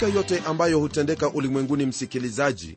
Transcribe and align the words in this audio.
katika 0.00 0.18
yote 0.18 0.38
ambayo 0.46 0.78
hutendeka 0.78 1.28
ulimwenguni 1.30 1.86
msikilizaji 1.86 2.76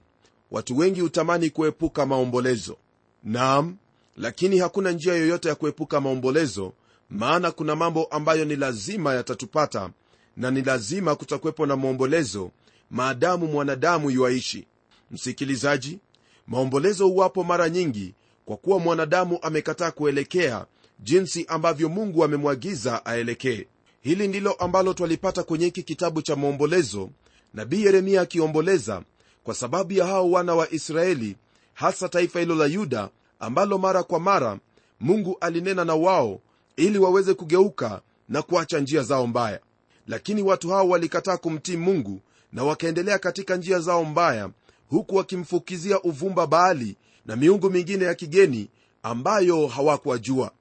watu 0.52 0.77
wengi 0.77 1.02
hutamani 1.02 1.49
kuepuka 1.49 2.05
maombolezo. 2.05 2.77
Naam 3.23 3.76
lakini 4.18 4.59
hakuna 4.59 4.91
njia 4.91 5.13
yoyote 5.16 5.49
ya 5.49 5.55
kuepuka 5.55 6.02
maombolezo 6.02 6.73
maana 7.09 7.52
kuna 7.52 7.76
mambo 7.76 8.04
ambayo 8.04 8.46
ni 8.46 8.55
lazima 8.55 9.13
yatatupata 9.13 9.90
na 10.38 10.52
ni 10.52 10.62
lazima 10.62 11.16
kutakuwepo 11.16 11.66
na 11.66 11.76
maombolezo 11.76 12.52
maadamu 12.91 13.48
mwanadamu 13.48 14.12
yuaishi 14.12 14.68
msikilizaji 15.12 15.99
maombolezo 16.48 17.08
huwapo 17.08 17.44
mara 17.44 17.70
nyingi 17.70 18.13
kwa 18.46 18.58
kuwa 18.58 18.80
mwanadamu 18.80 19.40
amekataa 19.41 19.91
kuelekea 19.91 20.66
jinsi 20.99 21.46
ambavyo 21.48 21.90
mungu 21.90 22.24
amemwagiza 22.24 23.05
aelekee 23.05 23.68
hili 24.04 24.27
ndilo 24.27 24.54
ambalo 24.54 24.93
twalipata 24.93 25.43
kwenye 25.43 25.65
hiki 25.65 25.84
kitabu 25.84 26.21
cha 26.21 26.35
maombolezo 26.35 27.09
nabii 27.54 27.84
yeremia 27.85 28.21
akiomboleza 28.21 29.04
kwa 29.43 29.54
sababu 29.55 29.93
ya 29.93 30.05
hao 30.05 30.32
wana 30.32 30.55
wa 30.55 30.71
israeli 30.73 31.35
hasa 31.73 32.10
taifa 32.10 32.40
hilo 32.40 32.55
la 32.55 32.65
yuda 32.65 33.10
ambalo 33.40 33.77
mara 33.77 34.04
kwa 34.04 34.20
mara 34.20 34.60
mungu 34.99 35.37
alinena 35.41 35.85
na 35.85 35.95
wao 35.95 36.40
ili 36.76 36.99
waweze 36.99 37.34
kugeuka 37.34 38.01
na 38.29 38.41
kuacha 38.41 38.79
njia 38.79 39.04
zao 39.04 39.27
mbaya. 39.27 39.60
Lakini 40.07 40.41
watu 40.41 40.70
hao 40.70 40.90
walikataa 40.90 41.38
kumtii 41.38 41.77
mungu 41.77 42.21
na 42.54 42.63
wakaendelea 42.63 43.20
katika 43.20 43.55
njia 43.55 43.79
zao 43.79 44.05
mbaya 44.05 44.49
huku 44.90 45.15
wakimfukizia 45.15 46.01
uvumba 46.01 46.48
baali 46.48 46.95
na 47.26 47.35
miungu 47.35 47.70
mingine 47.70 48.05
ya 48.05 48.13
kigeni 48.15 48.70
ambayo 49.04 49.67
hawakuwajua. 49.67 50.51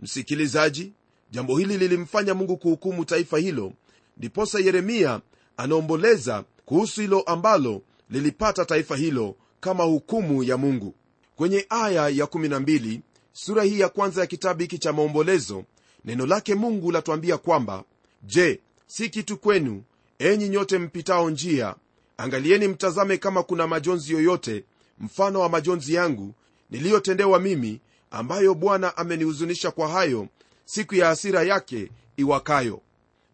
Msikilizaji 0.00 0.92
jambo 1.32 1.58
hili 1.58 1.78
lilimfanya 1.78 2.34
mungu 2.34 2.56
kuhukumu 2.56 3.04
taifa 3.04 3.38
hilo. 3.38 3.72
Ndiposa 4.16 4.60
yeremia 4.60 5.20
anaomboleza 5.56 6.44
kuhusu 6.64 7.00
hilo 7.00 7.20
ambalo 7.20 7.82
lilipata 8.10 8.64
taifa 8.64 8.96
hilo 8.96 9.36
kama 9.60 9.84
hukumu 9.84 10.42
ya 10.42 10.56
mungu. 10.56 10.94
Kwenye 11.36 11.66
aya 11.68 12.08
ya 12.08 12.24
12 12.24 13.00
sura 13.32 13.62
hii 13.62 13.80
ya 13.80 13.88
kwanza 13.88 14.20
ya 14.20 14.26
kitabu 14.26 14.60
hiki 14.60 14.78
cha 14.78 14.92
maombolezo 14.92 15.64
neno 16.04 16.26
lake 16.26 16.54
mungu 16.54 16.92
latuambia 16.92 17.38
kwamba 17.38 17.84
je 18.22 18.60
si 18.86 19.08
kitu 19.08 19.36
kwenu 19.36 19.82
enyi 20.18 20.48
nyote 20.48 20.78
mpitao 20.78 21.30
njia? 21.30 21.74
Angalieni 22.16 22.68
mtazame 22.68 23.16
kama 23.16 23.42
kuna 23.42 23.66
majonzi 23.66 24.12
yoyote 24.12 24.64
mfano 24.98 25.40
wa 25.40 25.48
majonzi 25.48 25.94
yangu 25.94 26.34
niliyotendewa 26.70 27.38
mimi 27.40 27.80
ambayo 28.10 28.54
bwana 28.54 28.96
amenihuzunisha 28.96 29.70
kwa 29.70 29.88
hayo 29.88 30.28
siku 30.64 30.94
ya 30.94 31.06
hasira 31.06 31.42
yake 31.42 31.90
iwakayo. 32.16 32.80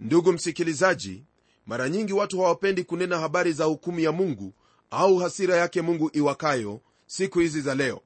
Ndugu 0.00 0.32
msikilizaji 0.32 1.22
mara 1.66 1.88
nyingi 1.88 2.12
watu 2.12 2.40
hawapendi 2.40 2.84
kunena 2.84 3.18
habari 3.18 3.52
za 3.52 3.64
hukumu 3.64 4.00
ya 4.00 4.12
mungu 4.12 4.52
au 4.90 5.16
hasira 5.18 5.56
yake 5.56 5.82
mungu 5.82 6.10
iwakayo 6.12 6.80
siku 7.06 7.38
hizi 7.38 7.60
za 7.60 7.74
leo. 7.74 8.00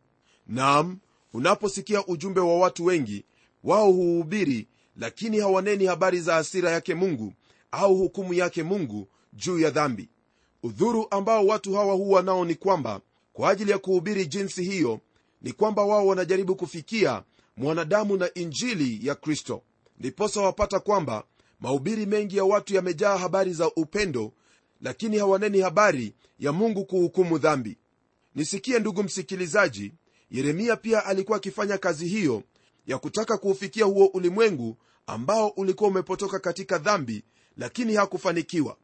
Nam 0.46 0.98
unaposikia 1.32 2.06
ujumbe 2.06 2.40
wa 2.40 2.58
watu 2.58 2.84
wengi 2.84 3.24
wao 3.64 3.92
huhubiri 3.92 4.68
lakini 4.96 5.38
hawaneni 5.40 5.86
habari 5.86 6.20
za 6.20 6.34
hasira 6.34 6.70
yake 6.70 6.94
mungu 6.94 7.32
au 7.70 7.96
hukumu 7.96 8.34
yake 8.34 8.62
mungu 8.62 9.08
juu 9.32 9.58
ya 9.58 9.70
dhambi. 9.70 10.08
Udhuru 10.62 11.06
ambao 11.10 11.46
watu 11.46 11.74
hawa 11.74 11.94
huwa 11.94 12.22
nao 12.22 12.44
ni 12.44 12.54
kwamba 12.54 13.00
kwa 13.32 13.50
ajili 13.50 13.70
ya 13.70 13.78
kuhubiri 13.78 14.26
jinsi 14.26 14.64
hiyo 14.64 15.00
ni 15.42 15.52
kwamba 15.52 15.84
wao 15.84 16.06
wanajaribu 16.06 16.56
kufikia 16.56 17.22
mwanadamu 17.56 18.16
na 18.16 18.34
injili 18.34 19.06
ya 19.06 19.14
kristo. 19.14 19.62
Ndiposa 19.98 20.40
wapata 20.40 20.80
kwamba 20.80 21.24
mahubiri 21.60 22.06
mengi 22.06 22.36
ya 22.36 22.44
watu 22.44 22.74
yamejaa 22.74 23.16
habari 23.18 23.52
za 23.52 23.70
upendo 23.76 24.32
lakini 24.80 25.18
hawaneni 25.18 25.60
habari 25.60 26.14
ya 26.38 26.52
mungu 26.52 26.84
kuhukumu 26.84 27.38
dhambi. 27.38 27.78
Nisikie 28.34 28.78
ndugu 28.78 29.02
msikilizaji 29.02 29.92
yeremia 30.30 30.76
pia 30.76 31.04
alikuwa 31.06 31.36
akifanya 31.36 31.78
kazi 31.78 32.08
hiyo 32.08 32.42
ya 32.86 32.98
kutaka 32.98 33.38
kuufikia 33.38 33.84
huo 33.84 34.06
ulimwengu 34.06 34.76
ambao 35.06 35.48
ulikuwa 35.48 35.90
umepotoka 35.90 36.38
katika 36.38 36.78
dhambi 36.78 37.24
lakini 37.56 37.94
hakufanikiwa. 37.94 38.76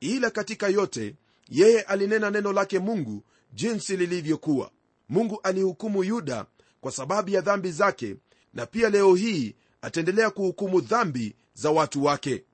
Ila 0.00 0.30
katika 0.30 0.68
yote 0.68 1.14
yeye 1.48 1.82
alinena 1.82 2.30
neno 2.30 2.52
lake 2.52 2.78
mungu 2.78 3.22
jinsi 3.52 3.96
lilivyokuwa. 3.96 4.70
Mungu 5.08 5.40
alihukumu 5.42 6.04
yuda 6.04 6.46
kwa 6.82 6.92
sababu 6.92 7.30
ya 7.30 7.40
dhambi 7.40 7.70
zake 7.72 8.16
na 8.54 8.66
pia 8.66 8.90
leo 8.90 9.14
hii 9.14 9.54
ataendelea 9.82 10.30
kuhukumu 10.30 10.80
dhambi 10.80 11.34
za 11.54 11.70
watu 11.70 12.04
wake. 12.04 12.44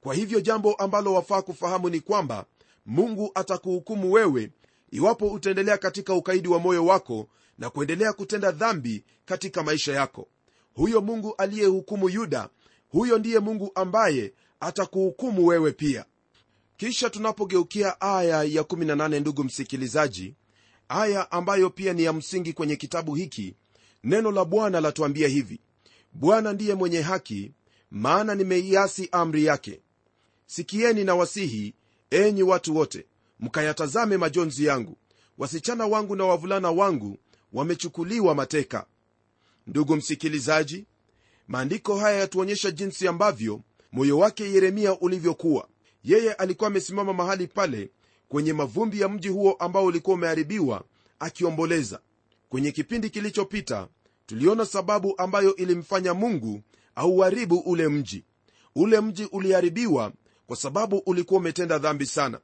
Kwa 0.00 0.14
hivyo 0.14 0.40
jambo 0.40 0.74
ambalo 0.74 1.14
wafaa 1.14 1.42
kufahamu 1.42 1.88
ni 1.90 2.00
kwamba 2.00 2.44
mungu 2.86 3.30
atakuhukumu 3.34 4.12
wewe 4.12 4.50
iwapo 4.90 5.26
utaendelea 5.28 5.78
katika 5.78 6.14
ukaidi 6.14 6.48
wa 6.48 6.58
moyo 6.58 6.86
wako 6.86 7.28
na 7.58 7.70
kuendelea 7.70 8.12
kutenda 8.12 8.50
dhambi 8.50 9.04
katika 9.24 9.62
maisha 9.62 9.92
yako. 9.92 10.28
Huyo 10.74 11.00
mungu 11.00 11.34
aliyehukumu 11.38 12.08
yuda 12.08 12.48
huyo 12.88 13.18
ndiye 13.18 13.38
mungu 13.38 13.70
ambaye 13.74 14.32
atakuhukumu 14.60 15.46
wewe 15.46 15.72
pia. 15.72 16.04
Kisha 16.76 17.10
tunapogeukia 17.10 18.00
aya 18.00 18.42
ya 18.44 18.62
18 18.62 19.20
ndugu 19.20 19.44
msikilizaji 19.44 20.34
aya 20.88 21.30
ambayo 21.32 21.70
pia 21.70 21.92
ni 21.92 22.02
ya 22.04 22.12
msingi 22.12 22.52
kwenye 22.52 22.76
kitabu 22.76 23.14
hiki 23.14 23.54
neno 24.04 24.30
la 24.32 24.44
bwana 24.44 24.80
latuambia 24.80 25.28
hivi 25.28 25.60
bwana 26.12 26.52
ndiye 26.52 26.74
mwenye 26.74 27.00
haki 27.00 27.52
maana 27.90 28.34
nimeiasi 28.34 29.08
amri 29.12 29.44
yake. 29.44 29.80
Sikieni 30.46 31.04
na 31.04 31.14
wasihi 31.14 31.74
enyi 32.10 32.42
watu 32.42 32.76
wote 32.76 33.06
mkayatazame 33.40 34.16
majonzi 34.16 34.64
yangu. 34.64 34.96
Wasichana 35.38 35.86
wangu 35.86 36.16
na 36.16 36.24
wavulana 36.24 36.70
wangu 36.70 37.18
wamechukuliwa 37.52 38.34
mateka. 38.34 38.86
Ndugu 39.66 39.96
msikilizaji 39.96 40.86
maandiko 41.48 41.96
haya 41.96 42.18
yatuonyesha 42.18 42.70
jinsi 42.70 43.08
ambavyo 43.08 43.60
moyo 43.92 44.18
wake 44.18 44.52
yeremia 44.52 44.98
ulivyokuwa. 45.00 45.68
Yeye 46.04 46.32
alikuwa 46.32 46.68
amesimama 46.68 47.12
mahali 47.12 47.46
pale 47.46 47.90
kwenye 48.28 48.52
mavumbi 48.52 49.00
ya 49.00 49.08
mji 49.08 49.28
huo 49.28 49.52
ambao 49.52 49.84
ulikuwa 49.84 50.14
umeharibiwa 50.16 50.84
akiomboleza 51.18 52.00
kwenye 52.48 52.72
kipindi 52.72 53.10
kilichopita 53.10 53.88
tuliona 54.26 54.66
sababu 54.66 55.14
ambayo 55.18 55.56
ilimfanya 55.56 56.14
mungu 56.14 56.60
auharibu 56.94 57.58
ule 57.58 57.88
mji. 57.88 58.24
Ule 58.74 59.00
mji 59.00 59.24
uliharibiwa 59.24 60.12
kwa 60.46 60.56
sababu 60.56 60.96
ulikuwa 61.06 61.40
umetenda 61.40 61.78
dhambi 61.78 62.06
sana. 62.06 62.40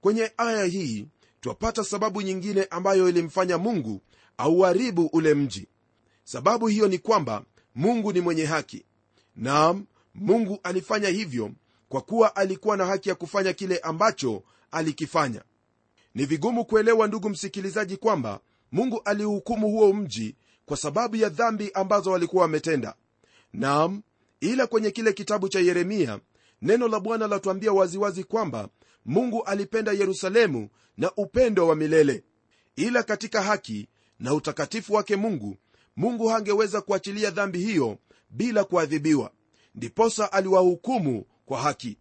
Kwenye 0.00 0.32
aya 0.36 0.64
hii 0.64 1.06
twapata 1.40 1.84
sababu 1.84 2.22
nyingine 2.22 2.64
ambayo 2.70 3.08
ilimfanya 3.08 3.58
mungu 3.58 4.00
auharibu 4.38 5.06
ule 5.06 5.34
mji. 5.34 5.68
Sababu 6.24 6.66
hiyo 6.66 6.88
ni 6.88 6.98
kwamba 6.98 7.44
mungu 7.74 8.12
ni 8.12 8.20
mwenye 8.20 8.44
haki. 8.44 8.84
Naam 9.36 9.86
mungu 10.14 10.58
alifanya 10.62 11.08
hivyo 11.08 11.50
kwa 11.88 12.00
kuwa 12.00 12.36
alikuwa 12.36 12.76
na 12.76 12.86
haki 12.86 13.08
ya 13.08 13.14
kufanya 13.14 13.52
kile 13.52 13.78
ambacho 13.78 14.42
alikifanya. 14.70 15.42
Ni 16.14 16.24
vigumu 16.26 16.64
kuelewa 16.64 17.06
ndugu 17.06 17.28
msikilizaji 17.28 17.96
kwamba 17.96 18.40
mungu 18.72 19.00
aliuhukumu 19.04 19.68
huo 19.70 19.92
mji 19.92 20.36
kwa 20.66 20.76
sababu 20.76 21.16
ya 21.16 21.28
dhambi 21.28 21.70
ambazo 21.74 22.10
walikuwa 22.10 22.42
wametenda 22.42 22.94
naam 23.52 24.02
ila 24.40 24.66
kwenye 24.66 24.90
kile 24.90 25.12
kitabu 25.12 25.48
cha 25.48 25.60
yeremia 25.60 26.20
neno 26.62 26.88
la 26.88 27.00
bwana 27.00 27.26
latuambia 27.26 27.72
waziwazi 27.72 28.24
kwamba 28.24 28.68
mungu 29.04 29.44
alipenda 29.44 29.92
yerusalemu 29.92 30.68
na 30.96 31.12
upendo 31.16 31.66
wa 31.68 31.76
milele. 31.76 32.24
Ila 32.76 33.02
katika 33.02 33.42
haki 33.42 33.88
na 34.18 34.34
utakatifu 34.34 34.94
wake 34.94 35.16
mungu 35.16 35.56
mungu 35.96 36.26
hangeweza 36.28 36.80
kuachilia 36.80 37.30
dhambi 37.30 37.58
hiyo 37.58 37.98
bila 38.30 38.64
kuadhibiwa. 38.64 39.30
Ndiposa 39.74 40.32
aliwahukumu 40.32 41.24
kwa 41.46 41.58
haki. 41.58 41.98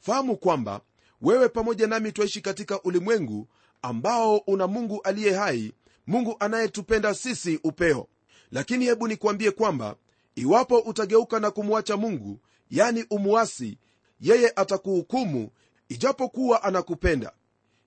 Fahamu 0.00 0.36
kwamba 0.36 0.80
wewe 1.20 1.48
pamoja 1.48 1.86
nami 1.86 2.12
twaishi 2.12 2.40
katika 2.40 2.82
ulimwengu 2.82 3.48
ambao 3.82 4.36
una 4.36 4.66
mungu 4.66 5.00
aliye 5.02 5.32
hai 5.32 5.72
mungu 6.06 6.36
anayetupenda 6.40 7.14
sisi 7.14 7.60
upeo. 7.64 8.08
Lakini 8.50 8.84
hebu 8.84 9.08
nikuambie 9.08 9.50
kwamba 9.50 9.96
iwapo 10.34 10.78
utageuka 10.78 11.40
na 11.40 11.50
kumwacha 11.50 11.96
mungu 11.96 12.40
yani 12.70 13.04
umuasi 13.10 13.78
yeye 14.20 14.52
atakuhukumu 14.56 15.50
ijapokuwa 15.88 16.62
anakupenda. 16.62 17.32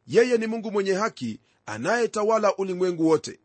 Yeye 0.08 0.38
ni 0.38 0.48
mungu 0.48 0.72
mwenye 0.72 0.94
haki 0.94 1.40
anayetawala 1.66 2.56
ulimwengu 2.56 3.08
wote. 3.08 3.40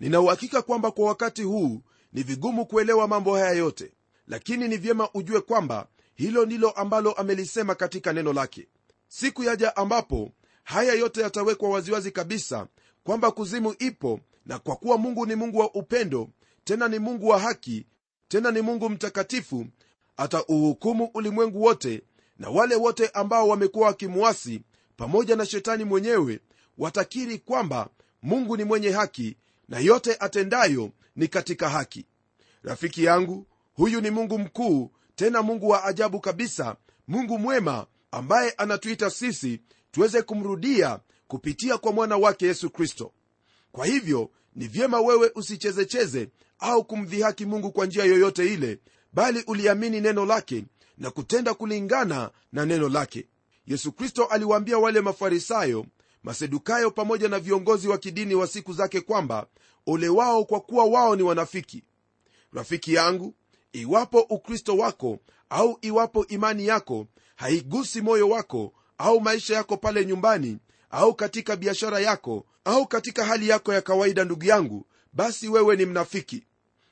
Ninauhakika 0.00 0.62
kwamba 0.62 0.90
kwa 0.90 1.06
wakati 1.06 1.42
huu 1.42 1.82
ni 2.12 2.22
vigumu 2.22 2.66
kuelewa 2.66 3.08
mambo 3.08 3.34
haya 3.36 3.50
yote. 3.52 3.92
Lakini 4.28 4.68
ni 4.68 4.76
vyema 4.76 5.08
ujue 5.14 5.40
kwamba 5.40 5.88
hilo 6.14 6.46
ndilo 6.46 6.70
ambalo 6.70 7.12
amelisema 7.12 7.74
katika 7.74 8.12
neno 8.12 8.32
lake. 8.32 8.68
Siku 9.08 9.44
yaja 9.44 9.76
ambapo 9.76 10.32
haya 10.64 10.92
yote 10.94 11.20
yatawekwa 11.20 11.70
waziwazi 11.70 12.10
kabisa 12.10 12.66
kwamba 13.04 13.30
kuzimu 13.30 13.74
ipo 13.78 14.20
na 14.46 14.58
kwa 14.58 14.76
kuwa 14.76 14.98
mungu 14.98 15.26
ni 15.26 15.34
mungu 15.34 15.58
wa 15.58 15.74
upendo 15.74 16.30
tena 16.64 16.88
ni 16.88 16.98
mungu 16.98 17.28
wa 17.28 17.38
haki 17.38 17.86
tena 18.28 18.50
ni 18.50 18.60
mungu 18.60 18.90
mtakatifu 18.90 19.66
atauhukumu 20.16 21.10
ulimwengu 21.14 21.62
wote 21.62 22.02
na 22.38 22.48
wale 22.50 22.74
wote 22.74 23.08
ambao 23.08 23.48
wamekuwa 23.48 23.86
wakimuasi 23.86 24.62
pamoja 24.96 25.36
na 25.36 25.46
shetani 25.46 25.84
mwenyewe 25.84 26.40
watakiri 26.78 27.38
kwamba 27.38 27.88
mungu 28.22 28.56
ni 28.56 28.64
mwenye 28.64 28.90
haki 28.90 29.36
na 29.68 29.78
yote 29.78 30.16
atendayo 30.20 30.90
ni 31.16 31.28
katika 31.28 31.68
haki. 31.68 32.06
Rafiki 32.62 33.04
yangu 33.04 33.46
huyu 33.74 34.00
ni 34.00 34.10
mungu 34.10 34.38
mkuu 34.38 34.90
tena 35.14 35.42
mungu 35.42 35.68
wa 35.68 35.84
ajabu 35.84 36.20
kabisa 36.20 36.76
mungu 37.08 37.38
mwema 37.38 37.86
ambaye 38.10 38.50
anatuita 38.50 39.10
sisi 39.10 39.60
tuweze 39.90 40.22
kumrudia 40.22 41.00
kupitia 41.30 41.78
kwa 41.78 41.92
mwana 41.92 42.16
wake 42.16 42.46
yesu 42.46 42.70
kristo. 42.70 43.12
Kwa 43.72 43.86
hivyo 43.86 44.30
ni 44.54 44.68
vyema 44.68 45.00
wewe 45.00 45.30
usichezecheze 45.34 46.28
au 46.58 46.84
kumdhihaki 46.84 47.46
mungu 47.46 47.72
kwa 47.72 47.86
njia 47.86 48.04
yoyote 48.04 48.52
ile 48.54 48.78
bali 49.12 49.44
uliamini 49.46 50.00
neno 50.00 50.26
lake 50.26 50.64
na 50.98 51.10
kutenda 51.10 51.54
kulingana 51.54 52.30
na 52.52 52.66
neno 52.66 52.88
lake. 52.88 53.26
Yesu 53.66 53.92
kristo 53.92 54.24
aliwaambia 54.24 54.78
wale 54.78 55.00
mafarisayo 55.00 55.86
masedukayo 56.22 56.90
pamoja 56.90 57.28
na 57.28 57.38
viongozi 57.38 57.88
wa 57.88 57.98
kidini 57.98 58.34
wa 58.34 58.46
siku 58.46 58.72
zake 58.72 59.00
kwamba 59.00 59.46
ole 59.86 60.08
wao 60.08 60.44
kwa 60.44 60.60
kuwa 60.60 60.84
wao 60.84 61.16
ni 61.16 61.22
wanafiki. 61.22 61.82
Rafiki 62.52 62.94
yangu 62.94 63.34
iwapo 63.72 64.20
ukristo 64.20 64.76
wako 64.76 65.18
au 65.50 65.78
iwapo 65.80 66.26
imani 66.26 66.66
yako 66.66 67.06
haigusi 67.36 68.00
moyo 68.00 68.28
wako 68.28 68.72
au 68.98 69.20
maisha 69.20 69.54
yako 69.54 69.76
pale 69.76 70.06
nyumbani 70.06 70.58
au 70.90 71.14
katika 71.14 71.56
biashara 71.56 72.00
yako 72.00 72.46
au 72.64 72.86
katika 72.86 73.24
hali 73.24 73.48
yako 73.48 73.72
ya 73.74 73.80
kawaida 73.82 74.24
ndugu 74.24 74.44
yangu 74.44 74.86
basi 75.12 75.48
wewe 75.48 75.76
ni 75.76 75.86
mnafiki. 75.86 76.46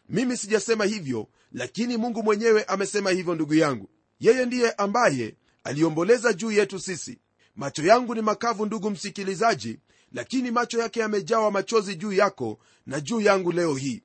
Mimi 0.08 0.36
sijasema 0.36 0.84
hivyo 0.84 1.28
lakini 1.52 1.96
mungu 1.96 2.22
mwenyewe 2.22 2.64
amesema 2.64 3.10
hivyo 3.10 3.34
ndugu 3.34 3.54
yangu. 3.54 3.88
Yeye 4.20 4.46
ndiye 4.46 4.72
ambaye 4.72 5.34
aliomboleza 5.64 6.32
juu 6.32 6.50
yetu 6.50 6.80
sisi. 6.80 7.18
Macho 7.56 7.82
yangu 7.82 8.14
ni 8.14 8.22
makavu 8.22 8.66
ndugu 8.66 8.90
msikilizaji 8.90 9.78
lakini 10.12 10.50
macho 10.50 10.78
yake 10.78 11.00
yamejawa 11.00 11.50
machozi 11.50 11.94
juu 11.96 12.12
yako 12.12 12.58
na 12.86 13.00
juu 13.00 13.20
yangu 13.20 13.52
leo 13.52 13.74
hii. 13.74 14.02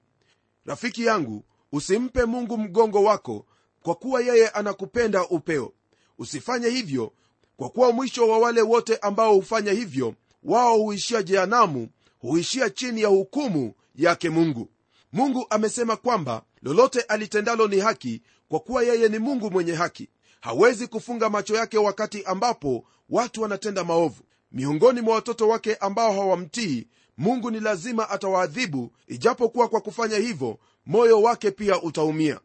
Rafiki 0.65 1.05
yangu 1.05 1.45
usimpe 1.71 2.25
mungu 2.25 2.57
mgongo 2.57 3.03
wako 3.03 3.45
kwa 3.81 3.95
kuwa 3.95 4.21
yeye 4.21 4.49
anakupenda 4.49 5.27
upeo. 5.27 5.73
Usifanye 6.17 6.69
hivyo 6.69 7.13
kwa 7.57 7.69
kuwa 7.69 7.91
mwisho 7.91 8.27
wa 8.27 8.37
wale 8.37 8.61
wote 8.61 8.97
ambao 8.97 9.33
hufanya 9.35 9.71
hivyo 9.71 10.15
wao 10.43 10.77
huishia 10.77 11.23
jehanamu 11.23 11.87
huishia 12.19 12.69
chini 12.69 13.01
ya 13.01 13.07
hukumu 13.07 13.73
yake 13.95 14.29
mungu. 14.29 14.69
Mungu 15.13 15.45
amesema 15.49 15.95
kwamba 15.95 16.43
lolote 16.61 17.01
alitendalo 17.01 17.67
ni 17.67 17.79
haki 17.79 18.21
kwa 18.49 18.59
kuwa 18.59 18.83
yeye 18.83 19.09
ni 19.09 19.19
mungu 19.19 19.51
mwenye 19.51 19.73
haki. 19.73 20.09
Hawezi 20.41 20.87
kufunga 20.87 21.29
macho 21.29 21.55
yake 21.55 21.77
wakati 21.77 22.23
ambapo 22.23 22.83
watu 23.09 23.41
wanatenda 23.41 23.83
maovu. 23.83 24.23
Miongoni 24.51 25.01
mwa 25.01 25.15
watoto 25.15 25.47
wake 25.47 25.75
ambao 25.75 26.11
hawamtii 26.13 26.87
mungu 27.17 27.51
ni 27.51 27.59
lazima 27.59 28.09
atawaadhibu 28.09 28.91
ijapokuwa 29.07 29.67
kwa 29.67 29.81
kufanya 29.81 30.17
hivyo 30.17 30.59
moyo 30.85 31.21
wake 31.21 31.51
pia 31.51 31.81
utaumia. 31.81 32.39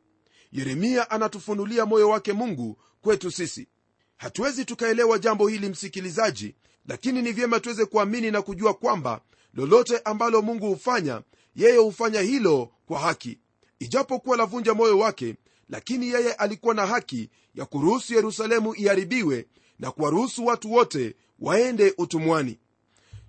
Yeremia 0.52 1.11
anatufunulia 1.11 1.87
moyo 1.87 2.08
wake 2.08 2.32
mungu 2.32 2.76
kwetu 3.02 3.31
sisi 3.31 3.69
hatuwezi 4.18 4.64
tukaelewa 4.64 5.18
jambo 5.18 5.48
hili 5.48 5.68
msikilizaji 5.68 6.54
lakini 6.86 7.22
ni 7.22 7.32
vyema 7.32 7.60
tuweze 7.60 7.84
kuamini 7.84 8.30
na 8.30 8.42
kujua 8.42 8.74
kwamba 8.74 9.20
lolote 9.54 9.98
ambalo 9.98 10.42
mungu 10.42 10.66
hufanya 10.66 11.22
yeye 11.56 11.76
hufanya 11.78 12.20
hilo 12.20 12.70
kwa 12.86 12.98
haki. 12.98 13.38
Ijapokuwa 13.78 14.36
lavunja 14.36 14.74
moyo 14.74 14.98
wake 14.98 15.36
lakini 15.68 16.08
yeye 16.08 16.32
alikuwa 16.32 16.74
na 16.74 16.86
haki 16.86 17.30
ya 17.54 17.64
kuruhusu 17.66 18.14
yerusalemu 18.14 18.74
iharibiwe 18.74 19.46
na 19.78 19.90
kuwaruhusu 19.90 20.46
watu 20.46 20.72
wote 20.72 21.14
waende 21.38 21.94
utumwani. 21.98 22.58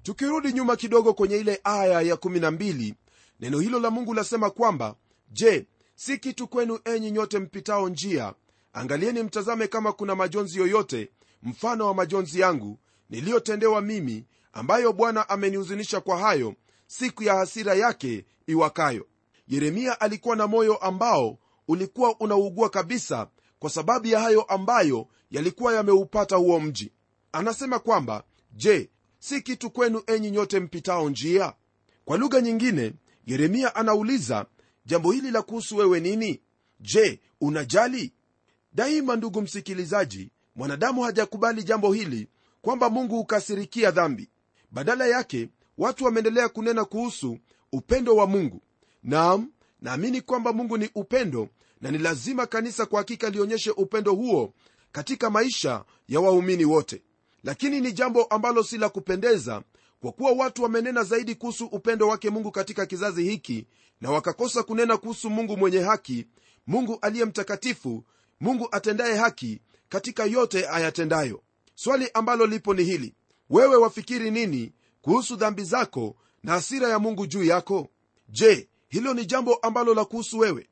Tukirudi 0.03 0.53
nyuma 0.53 0.75
kidogo 0.75 1.13
kwenye 1.13 1.38
ile 1.38 1.59
aya 1.63 2.01
ya 2.01 2.15
12 2.15 2.94
neno 3.39 3.59
hilo 3.59 3.80
la 3.80 3.89
mungu 3.91 4.13
lasema 4.13 4.50
kwamba 4.50 4.95
je 5.31 5.65
si 5.95 6.18
kitu 6.18 6.47
kwenu 6.47 6.80
enyi 6.86 7.12
nyote 7.12 7.39
mpitao 7.39 7.89
njia 7.89 8.33
angalieni 8.74 9.24
mtazame 9.24 9.68
kama 9.68 9.94
kuna 9.94 10.16
majonzi 10.16 10.60
yoyote 10.60 11.12
mfano 11.44 11.88
wa 11.88 11.94
majonzi 11.94 12.39
yangu 12.39 12.80
niliyotendewa 13.10 13.81
mimi 13.81 14.25
ambayo 14.54 14.94
bwana 14.94 15.30
amenihuzunisha 15.30 16.01
kwa 16.01 16.18
hayo 16.18 16.56
siku 16.88 17.24
ya 17.24 17.36
hasira 17.36 17.74
yake 17.74 18.25
iwakayo. 18.48 19.07
Yeremia 19.48 20.01
alikuwa 20.01 20.36
na 20.36 20.48
moyo 20.48 20.75
ambao 20.77 21.39
ulikuwa 21.68 22.19
unaugua 22.19 22.69
kabisa 22.69 23.27
kwa 23.60 23.69
sababu 23.69 24.07
ya 24.07 24.19
hayo 24.19 24.42
ambayo 24.42 25.07
yalikuwa 25.31 25.74
yameupata 25.74 26.36
huo 26.36 26.60
mji. 26.60 26.92
Anasema 27.31 27.80
kwamba 27.80 28.24
je 28.51 28.89
si 29.19 29.42
kitu 29.42 29.69
kwenu 29.72 30.01
enyi 30.07 30.31
nyote 30.31 30.60
mpitao 30.60 31.10
njia? 31.10 31.54
Kwa 32.06 32.18
lugha 32.18 32.42
nyingine 32.42 32.94
yeremia 33.25 33.75
anauliza 33.75 34.45
jambo 34.86 35.12
hili 35.12 35.31
la 35.31 35.42
kuhusu 35.42 35.77
wewe 35.77 36.00
nini? 36.00 36.42
Je 36.80 37.19
unajali 37.42 38.13
daima 38.74 39.16
ndugu 39.16 39.42
msikilizaji 39.42 40.31
mwanadamu 40.56 41.01
hajakubali 41.01 41.63
jambo 41.63 41.94
hili 41.94 42.27
kwamba 42.62 42.89
mungu 42.89 43.16
hukasirikia 43.16 43.92
dhambi. 43.92 44.30
Badala 44.71 45.07
yake 45.07 45.50
watu 45.77 46.06
wameendelea 46.06 46.50
kunena 46.50 46.86
kuhusu 46.86 47.38
upendo 47.71 48.16
wa 48.16 48.27
mungu. 48.27 48.62
Naam 49.03 49.51
naamini 49.82 50.22
kwamba 50.22 50.53
mungu 50.53 50.77
ni 50.77 50.89
upendo 50.96 51.50
na 51.82 51.91
ni 51.91 51.98
lazima 51.98 52.46
kanisa 52.48 52.86
kwa 52.86 53.00
hakika 53.00 53.29
lionyeshe 53.29 53.72
upendo 53.72 54.13
huo 54.15 54.53
katika 54.91 55.29
maisha 55.29 55.86
ya 56.08 56.20
waumini 56.20 56.65
wote. 56.65 57.01
Lakini 57.44 57.79
ni 57.82 57.91
jambo 57.91 58.24
ambalo 58.24 58.63
si 58.63 58.77
la 58.77 58.89
kupendeza 58.89 59.63
kwa 60.01 60.12
kuwa 60.12 60.32
watu 60.32 60.63
wamenena 60.63 61.03
zaidi 61.03 61.36
kuhusu 61.36 61.65
upendo 61.65 62.08
wake 62.08 62.29
mungu 62.29 62.51
katika 62.51 62.86
kizazi 62.86 63.24
hiki 63.24 63.67
na 64.01 64.12
wakakosa 64.12 64.63
kunena 64.63 64.98
kuhusu 64.98 65.29
mungu 65.29 65.58
mwenye 65.58 65.79
haki 65.79 66.27
mungu 66.67 66.98
aliye 67.01 67.25
mtakatifu 67.25 68.03
mungu 68.41 68.67
atendaye 68.72 69.15
haki 69.17 69.62
katika 69.89 70.25
yote 70.25 70.67
ayatendayo. 70.69 71.41
Swali 71.75 72.10
ambalo 72.13 72.46
lipo 72.46 72.74
ni 72.74 72.84
hili. 72.84 73.13
Wewe 73.50 73.75
wafikiri 73.75 74.31
nini 74.31 74.72
kuhusu 75.01 75.36
dhambi 75.36 75.63
zako 75.63 76.15
na 76.43 76.51
hasira 76.51 76.89
ya 76.89 77.00
mungu 77.00 77.25
juu 77.27 77.43
yako? 77.43 77.89
Je 78.29 78.67
hilo 78.89 79.13
ni 79.13 79.25
jambo 79.25 79.55
ambalo 79.55 79.93
la 79.93 80.05
kuhusu 80.05 80.39
wewe? 80.39 80.67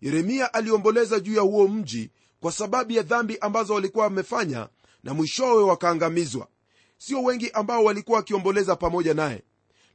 Yeremia 0.00 0.54
aliomboleza 0.54 1.20
juu 1.20 1.34
ya 1.34 1.40
huo 1.42 1.68
mji 1.68 2.10
kwa 2.40 2.52
sababu 2.52 2.92
ya 2.92 3.02
dhambi 3.02 3.38
ambazo 3.40 3.74
walikuwa 3.74 4.04
wamefanya 4.04 4.68
na 5.04 5.14
mwishowe 5.14 5.62
wakaangamizwa. 5.64 6.48
Sio 6.98 7.22
wengi 7.22 7.50
ambao 7.50 7.84
walikuwa 7.84 8.16
wakiomboleza 8.18 8.76
pamoja 8.76 9.14
naye. 9.14 9.42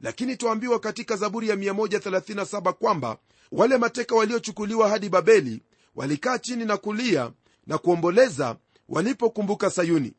Lakini 0.02 0.38
twaambiwa 0.38 0.80
katika 0.80 1.16
zaburi 1.16 1.50
ya 1.50 1.56
137 1.56 2.72
kwamba 2.74 3.18
wale 3.52 3.78
mateka 3.78 4.16
waliochukuliwa 4.16 4.90
hadi 4.90 5.10
babeli 5.10 5.62
walikaa 5.98 6.38
chini 6.38 6.66
na 6.66 6.78
kulia 6.78 7.32
na 7.68 7.78
kuomboleza 7.78 8.56
walipokumbuka 8.90 9.70
sayuni. 9.70 10.14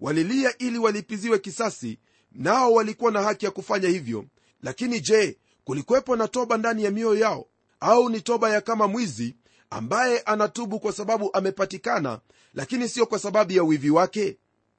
Walilia 0.00 0.58
ili 0.58 0.78
walipiziwe 0.78 1.38
kisasi 1.38 1.98
nao 2.32 2.72
walikuwa 2.72 3.12
na 3.12 3.22
haki 3.22 3.44
ya 3.44 3.50
kufanya 3.50 3.88
hivyo. 3.88 4.24
Lakini 4.62 5.00
je 5.00 5.38
kulikuwepo 5.64 6.16
na 6.16 6.28
toba 6.28 6.56
ndani 6.56 6.84
ya 6.84 6.90
mioyo 6.90 7.20
yao? 7.20 7.46
Au 7.80 8.08
ni 8.08 8.20
toba 8.20 8.50
ya 8.50 8.60
kama 8.60 8.88
mwizi 8.88 9.36
ambaye 9.70 10.20
anatubu 10.20 10.80
kwa 10.80 10.92
sababu 10.92 11.30
amepatikana 11.32 12.20
lakini 12.54 12.88
sio 12.88 13.06
kwa 13.06 13.18
sababu 13.18 13.52
ya 13.52 13.62
wivi 13.62 13.90
wake? 13.90 14.38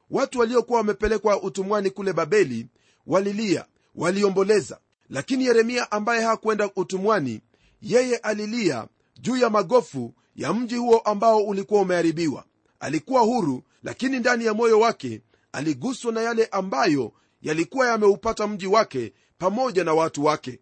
Watu 0.10 0.40
waliokuwa 0.40 0.78
wamepelekwa 0.80 1.44
utumwani 1.44 1.90
kule 1.90 2.14
babeli 2.14 2.68
walilia 3.08 3.66
waliomboleza. 3.96 4.80
Lakini 5.10 5.46
yeremia 5.46 5.92
ambaye 5.92 6.22
hakwenda 6.24 6.70
utumwani 6.76 7.42
yeye 7.82 8.18
alilia 8.18 8.88
juu 9.22 9.38
ya 9.38 9.50
magofu 9.50 10.14
ya 10.36 10.54
mji 10.54 10.76
huo 10.76 10.98
ambao 11.00 11.44
ulikuwa 11.44 11.82
umeharibiwa. 11.82 12.44
Alikuwa 12.80 13.22
huru 13.22 13.64
lakini 13.84 14.20
ndani 14.20 14.46
ya 14.46 14.54
moyo 14.54 14.80
wake 14.80 15.22
aliguswa 15.52 16.12
na 16.12 16.22
yale 16.22 16.46
ambayo 16.46 17.12
yalikuwa 17.42 17.88
yameupata 17.88 18.48
mji 18.48 18.68
wake 18.68 19.14
pamoja 19.38 19.84
na 19.84 19.94
watu 19.94 20.26
wake. 20.26 20.60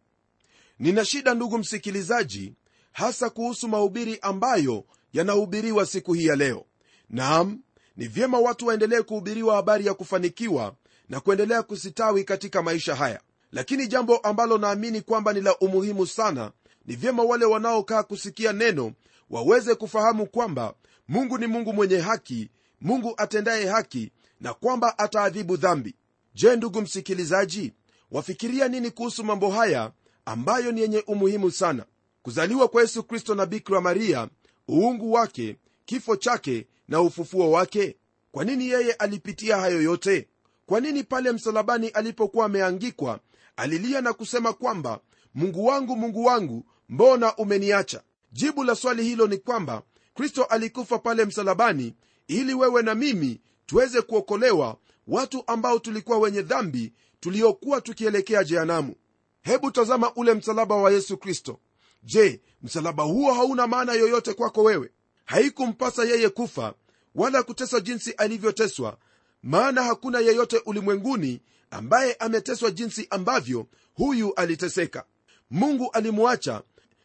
Nina 0.80 1.06
shida 1.06 1.34
ndugu 1.34 1.58
msikilizaji 1.58 2.54
hasa 2.92 3.30
kuhusu 3.30 3.68
mahubiri 3.68 4.20
ambayo 4.22 4.84
yanahubiriwa 5.14 5.86
siku 5.86 6.14
hii 6.14 6.26
ya 6.26 6.36
leo. 6.36 6.66
Naam 7.10 7.60
ni 7.98 8.08
vyema 8.08 8.40
watu 8.40 8.68
waendelee 8.68 9.02
kuhubiriwa 9.02 9.56
habari 9.56 9.86
ya 9.86 9.94
kufanikiwa 9.94 10.76
na 11.10 11.20
kuendelea 11.20 11.64
kusitawi 11.64 12.24
katika 12.24 12.62
maisha 12.62 12.96
haya. 12.96 13.22
Lakini 13.52 13.88
jambo 13.88 14.18
ambalo 14.18 14.58
naamini 14.58 15.02
kwamba 15.02 15.34
ni 15.34 15.42
la 15.42 15.58
umuhimu 15.58 16.08
sana 16.08 16.52
ni 16.86 16.96
vyema 16.96 17.24
wale 17.24 17.46
wanaokaa 17.46 18.04
kusikia 18.04 18.54
neno 18.54 18.94
waweze 19.30 19.76
kufahamu 19.76 20.26
kwamba 20.28 20.74
mungu 21.08 21.38
ni 21.38 21.48
mungu 21.48 21.74
mwenye 21.74 21.98
haki 21.98 22.50
mungu 22.82 23.14
atendaye 23.18 23.68
haki 23.68 24.12
na 24.42 24.54
kwamba 24.54 24.98
ataadhibu 25.00 25.58
dhambi. 25.58 25.96
Je 26.34 26.56
ndugu 26.56 26.82
msikilizaji 26.82 27.74
wafikiria 28.12 28.68
nini 28.68 28.92
kuhusu 28.92 29.24
mambo 29.24 29.50
haya 29.50 29.92
ambayo 30.26 30.72
ni 30.72 30.82
yenye 30.82 31.04
umuhimu 31.08 31.52
sana? 31.52 31.86
Kuzaliwa 32.22 32.68
kwa 32.68 32.82
yesu 32.82 33.04
kristo 33.04 33.36
na 33.36 33.46
bikira 33.46 33.82
maria 33.82 34.28
uungu 34.70 35.12
wake 35.14 35.56
kifo 35.86 36.16
chake 36.16 36.68
na 36.88 37.02
ufufuo 37.02 37.52
wake? 37.52 37.96
Kwa 38.32 38.46
nini 38.46 38.68
yeye 38.68 38.92
alipitia 38.94 39.58
hayo 39.58 39.82
yote? 39.82 40.28
Kwa 40.66 40.80
nini 40.80 41.04
pale 41.04 41.32
msalabani 41.32 41.88
alipokuwa 41.88 42.46
ameangikwa 42.46 43.20
alilia 43.56 44.02
na 44.02 44.14
kusema 44.14 44.54
kwamba 44.54 45.00
mungu 45.36 45.66
wangu 45.66 45.96
mungu 45.96 46.26
wangu 46.26 46.66
mbona 46.90 47.36
umeniacha 47.36 48.02
jibu 48.32 48.64
la 48.64 48.76
swali 48.76 49.04
hilo 49.04 49.28
ni 49.28 49.38
kwamba 49.38 49.82
kristo 50.16 50.44
alikufa 50.44 51.00
pale 51.00 51.26
msalabani 51.26 51.96
ili 52.28 52.54
wewe 52.54 52.82
na 52.82 52.96
mimi 52.96 53.42
tuweze 53.66 54.02
kuokolewa 54.02 54.78
watu 55.08 55.44
ambao 55.48 55.80
tulikuwa 55.80 56.18
wenye 56.18 56.42
dhambi 56.42 56.94
tuliokuwa 57.20 57.82
tukielekea 57.82 58.44
jehanamu. 58.44 58.96
Hebu 59.42 59.72
tazama 59.72 60.14
ule 60.16 60.34
msalaba 60.34 60.76
wa 60.76 60.92
yesu 60.92 61.18
kristo. 61.18 61.60
Je 62.04 62.42
msalaba 62.62 63.04
huo 63.04 63.34
hauna 63.34 63.68
maana 63.68 63.94
yoyote 63.94 64.34
kwako 64.34 64.64
wewe? 64.64 64.92
Haikumpasa 65.26 66.04
yeye 66.06 66.30
kufa 66.30 66.74
wala 67.16 67.44
kuteswa 67.44 67.80
jinsi 67.82 68.12
alivyoteswa 68.12 68.98
maana 69.44 69.84
hakuna 69.84 70.20
yeyote 70.20 70.62
ulimwenguni 70.66 71.42
ambaye 71.72 72.14
ameteswa 72.14 72.72
jinsi 72.72 73.08
ambavyo 73.10 73.68
huyu 73.94 74.34
aliteseka. 74.36 75.04
Mungu 75.52 75.92
alimwacha 75.92 76.62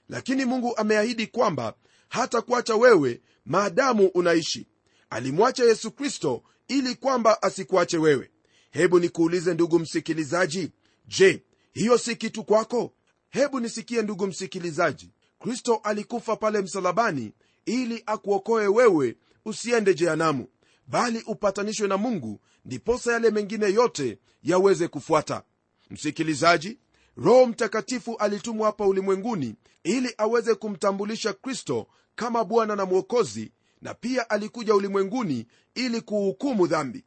lakini 0.09 0.45
mungu 0.45 0.77
ameahidi 0.77 1.27
kwamba 1.27 1.75
hata 2.09 2.43
kuacha 2.43 2.77
wewe 2.77 3.21
maadamu 3.45 4.07
unaishi. 4.07 4.67
Alimwacha 5.11 5.65
yesu 5.65 5.91
kristo 5.91 6.43
ili 6.69 6.95
kwamba 6.95 7.43
asikuache 7.43 7.99
wewe. 7.99 8.31
Hebu 8.71 8.99
nikuulize 8.99 9.55
ndugu 9.55 9.79
msikilizaji 9.79 10.71
je 11.07 11.43
hiyo 11.73 11.99
si 11.99 12.17
kitu 12.17 12.45
kwako? 12.45 12.93
Hebu 13.31 13.61
nisikie 13.61 14.03
ndugu 14.03 14.27
msikilizaji. 14.27 15.11
Kristo 15.39 15.81
alikufa 15.83 16.37
pale 16.37 16.61
msalabani 16.63 17.33
ili 17.67 18.03
akuokoe 18.07 18.67
wewe 18.67 19.17
usiende 19.45 19.95
jehanamu 19.95 20.47
bali 20.87 21.23
upatanishwe 21.27 21.89
na 21.89 21.97
mungu 21.97 22.41
ndiposa 22.65 23.13
yale 23.13 23.31
mengine 23.31 23.73
yote 23.73 24.19
yaweze 24.43 24.89
kufuata. 24.89 25.43
Msikilizaji 25.91 26.79
roho 27.17 27.47
mtakatifu 27.47 28.17
alitumwa 28.17 28.67
hapa 28.67 28.87
ulimwenguni 28.87 29.55
ili 29.85 30.15
aweze 30.19 30.55
kumtambulisha 30.55 31.33
kristo 31.33 31.87
kama 32.15 32.45
bwana 32.45 32.77
na 32.77 32.85
mwokozi 32.87 33.53
na 33.83 33.95
pia 33.95 34.31
alikuja 34.31 34.75
ulimwenguni 34.75 35.47
ili 35.75 36.01
kuhukumu 36.01 36.67
dhambi. 36.67 37.05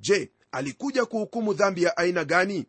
Je 0.00 0.30
alikuja 0.52 1.04
kuhukumu 1.04 1.54
dhambi 1.54 1.82
ya 1.82 1.96
aina 1.96 2.24
gani? 2.24 2.66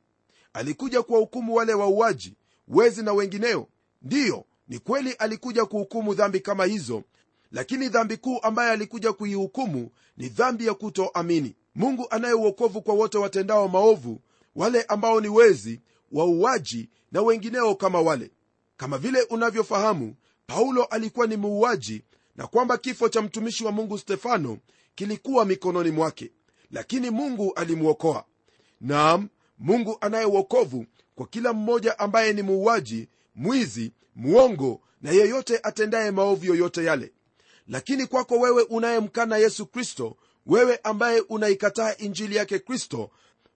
Alikuja 0.53 1.01
kuwahukumu 1.03 1.55
wale 1.55 1.73
wauaji 1.73 2.35
wezi 2.67 3.03
na 3.03 3.13
wengineo? 3.13 3.67
Ndiyo 4.01 4.45
ni 4.67 4.79
kweli 4.79 5.11
alikuja 5.11 5.65
kuhukumu 5.65 6.13
dhambi 6.13 6.39
kama 6.39 6.65
hizo 6.65 7.03
lakini 7.51 7.89
dhambi 7.89 8.17
kuu 8.17 8.39
ambaye 8.41 8.71
alikuja 8.71 9.13
kuihukumu 9.13 9.89
ni 10.17 10.29
dhambi 10.29 10.65
ya 10.65 10.73
kutoamini. 10.73 11.55
Mungu 11.75 12.07
anaye 12.09 12.33
uokovu 12.33 12.81
kwa 12.81 12.93
wote 12.95 13.17
watendao 13.17 13.67
maovu 13.67 14.21
wale 14.55 14.83
ambao 14.83 15.21
ni 15.21 15.27
wezi 15.29 15.81
wauaji 16.11 16.89
na 17.11 17.21
wengineo 17.21 17.75
kama 17.75 18.01
wale. 18.01 18.31
Kama 18.77 18.97
vile 18.97 19.21
unavyofahamu 19.21 20.15
paulo 20.47 20.83
alikuwa 20.83 21.27
ni 21.27 21.37
muuaji 21.37 22.03
na 22.35 22.47
kwamba 22.47 22.77
kifo 22.77 23.09
cha 23.09 23.21
mtumishi 23.21 23.65
wa 23.65 23.71
mungu 23.71 23.97
stefano 23.97 24.57
kilikuwa 24.95 25.45
mikononi 25.45 25.91
mwake. 25.91 26.31
Lakini 26.71 27.09
mungu 27.09 27.53
alimwokoa. 27.53 28.25
Naam 28.81 29.29
mungu 29.59 29.97
anaye 30.01 30.25
wokovu 30.25 30.85
kwa 31.15 31.27
kila 31.27 31.53
mmoja 31.53 31.99
ambaye 31.99 32.33
ni 32.33 32.41
muuaji 32.41 33.07
mwizi 33.35 33.91
mwongo 34.15 34.81
na 35.01 35.11
yeyote 35.11 35.59
atendaye 35.63 36.11
maovu 36.11 36.45
yoyote 36.45 36.83
yale. 36.83 37.11
Lakini 37.67 38.07
kwako 38.07 38.39
wewe 38.39 38.63
unayemkana 38.63 39.37
yesu 39.37 39.65
kristo 39.65 40.17
wewe 40.45 40.79
ambaye 40.83 41.19
unaikataa 41.19 41.95
injili 41.97 42.35
yake 42.35 42.59
kristo 42.59 43.09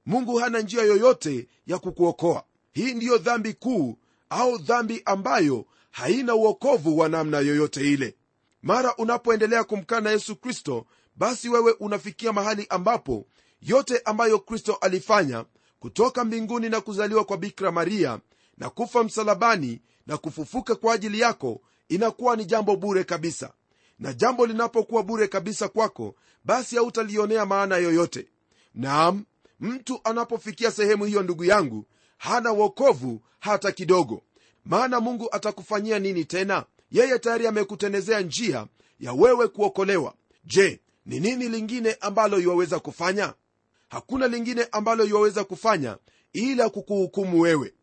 mungu 0.06 0.36
hana 0.38 0.60
njia 0.62 0.84
yoyote 0.84 1.48
ya 1.68 1.80
kukuokoa. 1.80 2.44
Hii 2.72 2.94
ndiyo 2.94 3.18
dhambi 3.18 3.54
kuu 3.54 3.98
au 4.30 4.58
dhambi 4.58 5.02
ambayo 5.06 5.66
haina 5.92 6.36
uokovu 6.36 6.98
wa 6.98 7.10
namna 7.10 7.40
yoyote 7.40 7.94
ile. 7.94 8.16
Mara 8.62 8.96
unapoendelea 8.96 9.64
kumkana 9.64 10.10
yesu 10.12 10.36
kristo 10.36 10.86
basi 11.16 11.50
wewe 11.50 11.72
unafikia 11.72 12.34
mahali 12.34 12.68
ambapo 12.70 13.26
yote 13.62 14.02
ambayo 14.06 14.40
kristo 14.40 14.74
alifanya 14.82 15.46
kutoka 15.80 16.24
mbinguni 16.26 16.70
na 16.70 16.82
kuzaliwa 16.82 17.24
kwa 17.26 17.38
bikira 17.38 17.72
maria 17.72 18.20
na 18.58 18.70
kufa 18.70 19.04
msalabani 19.04 19.82
na 20.08 20.18
kufufuka 20.18 20.76
kwa 20.76 20.94
ajili 20.94 21.20
yako 21.20 21.62
inakuwa 21.90 22.36
ni 22.36 22.46
jambo 22.46 22.76
bure 22.76 23.04
kabisa. 23.04 23.54
Na 24.00 24.14
jambo 24.14 24.46
linapokuwa 24.46 25.04
bure 25.04 25.28
kabisa 25.28 25.68
kwako 25.68 26.16
basi 26.46 26.76
hautalionea 26.76 27.46
maana 27.46 27.78
yoyote. 27.78 28.28
Naam 28.76 29.26
mtu 29.64 30.00
anapofikia 30.04 30.72
sehemu 30.72 31.06
hiyo 31.06 31.24
ndugu 31.24 31.44
yangu 31.46 31.86
hana 32.18 32.52
wokovu 32.52 33.22
hata 33.40 33.72
kidogo. 33.72 34.22
Maana 34.66 35.00
mungu 35.00 35.28
atakufanyia 35.32 36.00
nini 36.00 36.26
tena? 36.26 36.66
Yeye 36.92 37.20
tayari 37.20 37.48
amekutenezea 37.48 38.20
njia 38.22 38.68
ya 39.00 39.14
wewe 39.14 39.48
kuokolewa. 39.48 40.14
Je 40.46 40.80
ni 41.06 41.20
nini 41.20 41.50
lingine 41.50 41.98
ambalo 42.02 42.40
iwaweza 42.40 42.80
kufanya? 42.80 43.34
Hakuna 43.90 44.28
lingine 44.28 44.68
ambalo 44.72 45.06
iwaweza 45.06 45.44
kufanya 45.44 45.98
ila 46.34 46.70
kukuhukumu 46.70 47.40
wewe. 47.42 47.74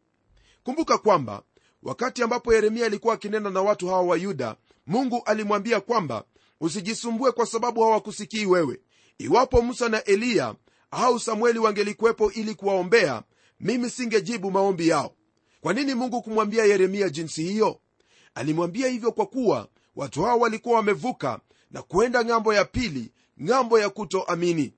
Kumbuka 0.62 0.99
kwamba 0.99 1.42
wakati 1.82 2.22
ambapo 2.22 2.54
yeremia 2.54 2.87
alikuwa 2.87 3.14
akinena 3.14 3.50
na 3.50 3.62
watu 3.62 3.88
hawa 3.88 4.02
wa 4.02 4.16
yuda 4.16 4.56
mungu 4.87 5.22
alimwambia 5.25 5.80
kwamba 5.80 6.25
usijisumbue 6.60 7.32
kwa 7.32 7.46
sababu 7.46 7.82
hawakusikii 7.82 8.46
wewe. 8.46 8.80
Iwapo 9.18 9.62
musa 9.62 9.88
na 9.88 10.04
eliya 10.04 10.54
au 10.90 11.20
samueli 11.20 11.59
wangelikuwepo 11.59 12.32
ili 12.32 12.54
kuwaombea 12.54 13.23
mimi 13.61 13.90
singejibu 13.90 14.50
maombi 14.50 14.88
yao. 14.88 15.14
Kwa 15.61 15.73
nini 15.75 15.94
mungu 15.94 16.23
kumwambia 16.23 16.64
yeremia 16.64 17.09
jinsi 17.09 17.42
hiyo? 17.42 17.80
Alimwambia 18.35 18.88
hivyo 18.88 19.12
kwa 19.12 19.26
kuwa 19.26 19.68
watu 19.97 20.23
hao 20.23 20.38
walikuwa 20.38 20.76
wamevuka 20.76 21.40
na 21.70 21.82
kwenda 21.82 22.25
ng'ambo 22.25 22.54
ya 22.54 22.64
pili 22.64 23.12
ng'ambo 23.42 23.78
ya 23.78 23.90
kutoamini. 23.90 24.75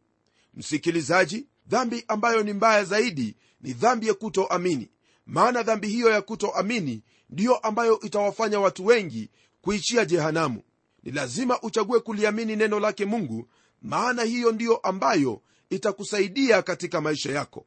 Msikilizaji 0.55 1.47
dhambi 1.67 2.05
ambayo 2.09 2.43
ni 2.43 2.53
mbaya 2.53 2.85
zaidi 2.85 3.37
ni 3.61 3.73
dhambi 3.73 4.09
ya 4.09 4.15
kutoamini. 4.15 4.89
Maana 5.27 5.63
dhambi 5.63 5.89
hiyo 5.89 6.11
ya 6.11 6.23
kutoamini 6.23 7.03
ndiyo 7.31 7.57
ambayo 7.57 8.01
itawafanya 8.01 8.61
watu 8.61 8.87
wengi 8.87 9.31
kuichia 9.61 10.05
jehanamu. 10.05 10.63
Ni 11.03 11.13
lazima 11.13 11.61
uchague 11.63 12.01
kuliamini 12.01 12.57
neno 12.57 12.81
lake 12.81 13.05
mungu 13.05 13.49
maana 13.83 14.23
hiyo 14.23 14.53
ndiyo 14.53 14.77
ambayo 14.77 15.43
itakusaidia 15.73 16.63
katika 16.63 17.01
maisha 17.01 17.33
yako. 17.33 17.67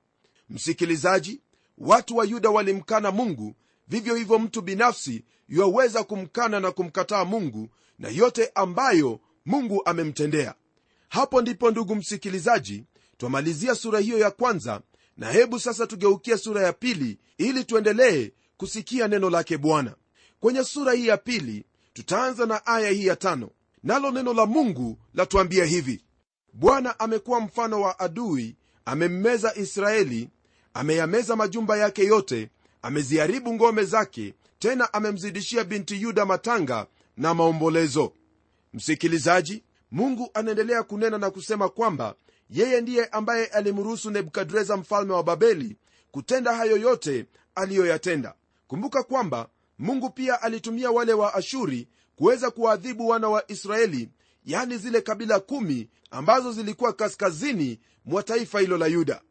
Msikilizaji 0.50 1.42
watu 1.78 2.18
wa 2.18 2.26
yuda 2.26 2.50
walimkana 2.50 3.12
mungu 3.12 3.56
vivyo 3.88 4.16
hivyo 4.16 4.40
mtu 4.40 4.62
binafsi 4.62 5.24
yuwaweza 5.50 6.04
kumkana 6.04 6.60
na 6.60 6.72
kumkataa 6.72 7.26
mungu 7.26 7.70
na 8.00 8.10
yote 8.10 8.52
ambayo 8.56 9.20
mungu 9.46 9.82
amemtendea. 9.86 10.56
Hapo 11.10 11.42
ndipo 11.42 11.72
ndugu 11.72 11.96
msikilizaji 11.96 12.84
twamalizia 13.18 13.76
sura 13.76 14.00
hiyo 14.00 14.18
ya 14.20 14.32
kwanza 14.32 14.82
na 15.18 15.32
hebu 15.32 15.60
sasa 15.60 15.88
tugeukia 15.88 16.38
sura 16.38 16.62
ya 16.64 16.74
pili 16.74 17.20
ili 17.38 17.64
tuendelee 17.64 18.32
kusikia 18.58 19.08
neno 19.08 19.30
lake 19.30 19.58
bwana. 19.58 19.96
Kwenye 20.40 20.64
sura 20.64 20.94
hii 20.94 21.08
ya 21.08 21.18
pili 21.18 21.66
tutaanza 21.94 22.46
na 22.46 22.66
aya 22.66 22.90
hii 22.90 23.06
ya 23.06 23.16
tano. 23.16 23.50
Nalo 23.84 24.12
neno 24.12 24.34
la 24.34 24.46
mungu 24.46 25.00
latuambia 25.14 25.66
hivi 25.66 26.05
bwana 26.56 27.00
amekuwa 27.00 27.40
mfano 27.40 27.82
wa 27.82 28.00
adui 28.00 28.56
amemmeza 28.86 29.56
israeli 29.56 30.30
ameyameza 30.74 31.36
majumba 31.36 31.78
yake 31.78 32.04
yote 32.06 32.50
ameziharibu 32.82 33.54
ngome 33.54 33.84
zake 33.84 34.34
tena 34.60 34.94
amemzidishia 34.94 35.64
binti 35.64 36.02
yuda 36.02 36.26
matanga 36.26 36.88
na 37.18 37.34
maombolezo. 37.34 38.14
Msikilizaji 38.74 39.64
mungu 39.92 40.30
anaendelea 40.34 40.84
kunena 40.84 41.18
na 41.18 41.32
kusema 41.32 41.70
kwamba 41.70 42.16
yeye 42.50 42.82
ndiye 42.82 43.06
ambaye 43.06 43.46
alimruhusu 43.46 44.12
nebukadreza 44.12 44.78
mfalme 44.78 45.14
wa 45.14 45.24
babeli 45.24 45.78
kutenda 46.12 46.54
hayo 46.56 46.78
yote 46.78 47.26
aliyoyatenda. 47.56 48.34
Kumbuka 48.68 49.04
kwamba 49.04 49.50
mungu 49.80 50.10
pia 50.10 50.42
alitumia 50.42 50.92
wale 50.92 51.14
wa 51.14 51.34
ashuri 51.34 51.88
kuweza 52.16 52.52
kuwaadhibu 52.52 53.08
wana 53.08 53.30
wa 53.30 53.52
israeli 53.52 54.10
yani 54.46 54.78
zile 54.78 55.02
kabila 55.02 55.40
kumi 55.40 55.90
ambazo 56.12 56.52
zilikuwa 56.52 56.94
kaskazini 56.94 57.80
mwa 58.06 58.24
taifa 58.24 58.60
hilo 58.60 58.78
la 58.78 58.88
yuda. 58.88 59.22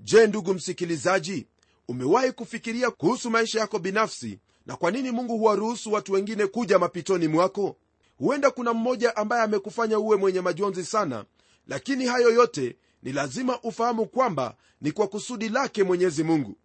Je 0.00 0.26
ndugu 0.26 0.54
msikilizaji 0.54 1.46
umewahi 1.88 2.32
kufikiria 2.32 2.90
kuhusu 2.90 3.30
maisha 3.30 3.60
yako 3.60 3.78
binafsi 3.78 4.38
na 4.66 4.76
kwa 4.76 4.90
nini 4.90 5.10
mungu 5.10 5.38
huwaruhusu 5.38 5.92
watu 5.92 6.12
wengine 6.12 6.46
kuja 6.46 6.78
mapitoni 6.78 7.28
mwako? 7.28 7.76
Huenda 8.18 8.50
kuna 8.50 8.72
mmoja 8.72 9.16
ambaye 9.16 9.42
amekufanya 9.42 9.98
uwe 9.98 10.16
mwenye 10.16 10.40
majonzi 10.40 10.84
sana 10.84 11.24
lakini 11.68 12.06
hayo 12.06 12.30
yote 12.30 12.76
ni 13.02 13.12
lazima 13.12 13.60
ufahamu 13.62 14.06
kwamba 14.06 14.56
ni 14.80 14.92
kwa 14.92 15.08
kusudi 15.08 15.48
lake 15.48 15.82
mwenyezi 15.82 16.22
mungu. 16.24 16.56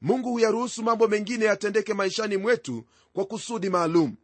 Mungu 0.00 0.30
huyaruhusu 0.30 0.82
mambo 0.82 1.08
mengine 1.08 1.44
yatendeke 1.44 1.94
maishani 1.94 2.36
mwetu 2.36 2.84
kwa 3.12 3.24
kusudi 3.24 3.70
maalum 3.70 4.16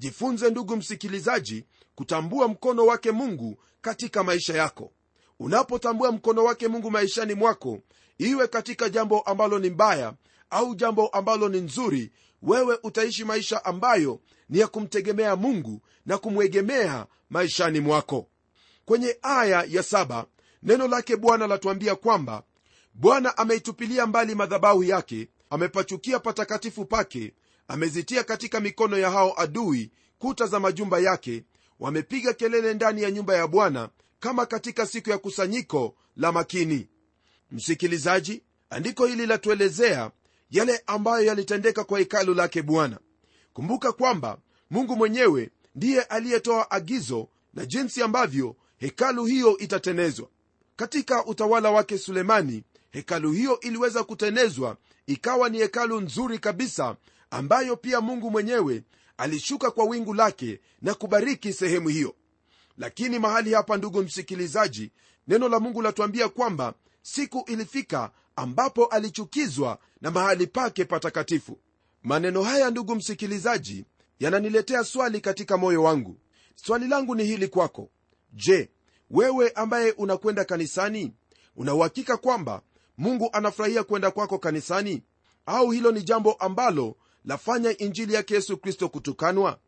jifunze 0.00 0.50
ndugu 0.50 0.76
msikilizaji 0.76 1.64
kutambua 1.94 2.48
mkono 2.48 2.86
wake 2.86 3.10
mungu 3.10 3.56
katika 3.80 4.22
maisha 4.24 4.54
yako. 4.54 4.92
Unapotambua 5.40 6.12
mkono 6.12 6.44
wake 6.44 6.68
mungu 6.68 6.90
maishani 6.90 7.34
mwako 7.34 7.78
iwe 8.18 8.48
katika 8.48 8.88
jambo 8.88 9.20
ambalo 9.20 9.58
ni 9.58 9.70
mbaya 9.70 10.14
au 10.50 10.74
jambo 10.74 11.08
ambalo 11.08 11.48
ni 11.48 11.60
nzuri 11.60 12.10
wewe 12.42 12.78
utaishi 12.82 13.24
maisha 13.24 13.64
ambayo 13.64 14.20
ni 14.48 14.58
ya 14.58 14.66
kumtegemea 14.66 15.36
mungu 15.36 15.80
na 16.06 16.18
kumwegemea 16.18 17.06
maishani 17.30 17.80
mwako. 17.80 18.28
Kwenye 18.84 19.16
aya 19.22 19.64
ya 19.68 19.82
saba 19.82 20.26
neno 20.62 20.88
lake 20.88 21.16
bwana 21.16 21.46
latuambia 21.46 21.94
kwamba 21.94 22.42
bwana 22.94 23.36
ameitupilia 23.38 24.06
mbali 24.06 24.34
madhabahu 24.34 24.84
yake 24.84 25.28
amepachukia 25.50 26.18
patakatifu 26.18 26.84
pake 26.84 27.34
amezitia 27.70 28.24
katika 28.24 28.60
mikono 28.60 28.98
ya 28.98 29.10
hao 29.10 29.34
adui 29.40 29.90
kuta 30.18 30.46
za 30.46 30.60
majumba 30.60 30.98
yake 30.98 31.44
wamepiga 31.80 32.32
kelele 32.32 32.74
ndani 32.74 33.02
ya 33.02 33.10
nyumba 33.10 33.36
ya 33.36 33.46
bwana 33.46 33.88
kama 34.20 34.46
katika 34.46 34.86
siku 34.86 35.10
ya 35.10 35.18
kusanyiko 35.18 35.94
la 36.16 36.32
makini. 36.32 36.88
Msikilizaji 37.50 38.42
andiko 38.70 39.06
hili 39.06 39.26
latuelezea 39.26 40.10
yale 40.50 40.82
ambayo 40.86 41.26
yalitendeka 41.26 41.84
kwa 41.84 41.98
hekalu 41.98 42.34
lake 42.34 42.62
bwana. 42.62 42.98
Kumbuka 43.52 43.92
kwamba 43.92 44.38
mungu 44.70 44.96
mwenyewe 44.96 45.50
ndiye 45.74 46.02
aliyetoa 46.02 46.70
agizo 46.70 47.28
na 47.54 47.66
jinsi 47.66 48.02
ambavyo 48.02 48.56
hekalu 48.76 49.24
hiyo 49.24 49.58
itatenezwa. 49.58 50.28
Katika 50.76 51.24
utawala 51.26 51.70
wake 51.70 51.98
sulemani 51.98 52.62
hekalu 52.90 53.32
hiyo 53.32 53.60
iliweza 53.60 54.04
kutenezwa 54.04 54.76
ikawa 55.06 55.48
ni 55.48 55.58
hekalu 55.58 56.00
nzuri 56.00 56.38
kabisa 56.38 56.96
ambayo 57.30 57.76
pia 57.76 58.00
mungu 58.00 58.30
mwenyewe 58.30 58.82
alishuka 59.16 59.70
kwa 59.70 59.84
wingu 59.84 60.14
lake 60.14 60.60
na 60.82 60.94
kubariki 60.94 61.52
sehemu 61.52 61.88
hiyo. 61.88 62.14
Lakini 62.78 63.18
mahali 63.18 63.52
hapa 63.54 63.76
ndugu 63.76 64.02
msikilizaji 64.02 64.90
neno 65.28 65.48
la 65.48 65.60
mungu 65.60 65.82
latuambia 65.82 66.28
kwamba 66.28 66.74
siku 67.02 67.44
ilifika 67.46 68.10
ambapo 68.36 68.84
alichukizwa 68.86 69.78
na 70.00 70.10
mahali 70.10 70.46
pake 70.46 70.84
patakatifu. 70.84 71.58
Maneno 72.02 72.42
haya 72.42 72.70
ndugu 72.70 72.94
msikilizaji 72.94 73.84
yananiletea 74.20 74.84
swali 74.84 75.20
katika 75.20 75.56
moyo 75.56 75.82
wangu. 75.82 76.16
Swali 76.54 76.88
langu 76.88 77.14
ni 77.14 77.24
hili 77.24 77.48
kwako. 77.48 77.90
Je 78.32 78.70
wewe 79.10 79.50
ambaye 79.50 79.92
unakwenda 79.92 80.44
kanisani 80.44 81.12
unauhakika 81.56 82.16
kwamba 82.16 82.62
mungu 82.98 83.30
anafurahia 83.32 83.84
kwenda 83.84 84.10
kwako 84.10 84.38
kanisani? 84.38 85.02
Au 85.46 85.70
hilo 85.70 85.92
ni 85.92 86.02
jambo 86.02 86.32
ambalo 86.32 86.96
lafanya 87.24 87.78
injili 87.78 88.14
yake 88.14 88.34
yesu 88.34 88.56
kristo 88.58 88.88
kutukanwa? 88.88 89.58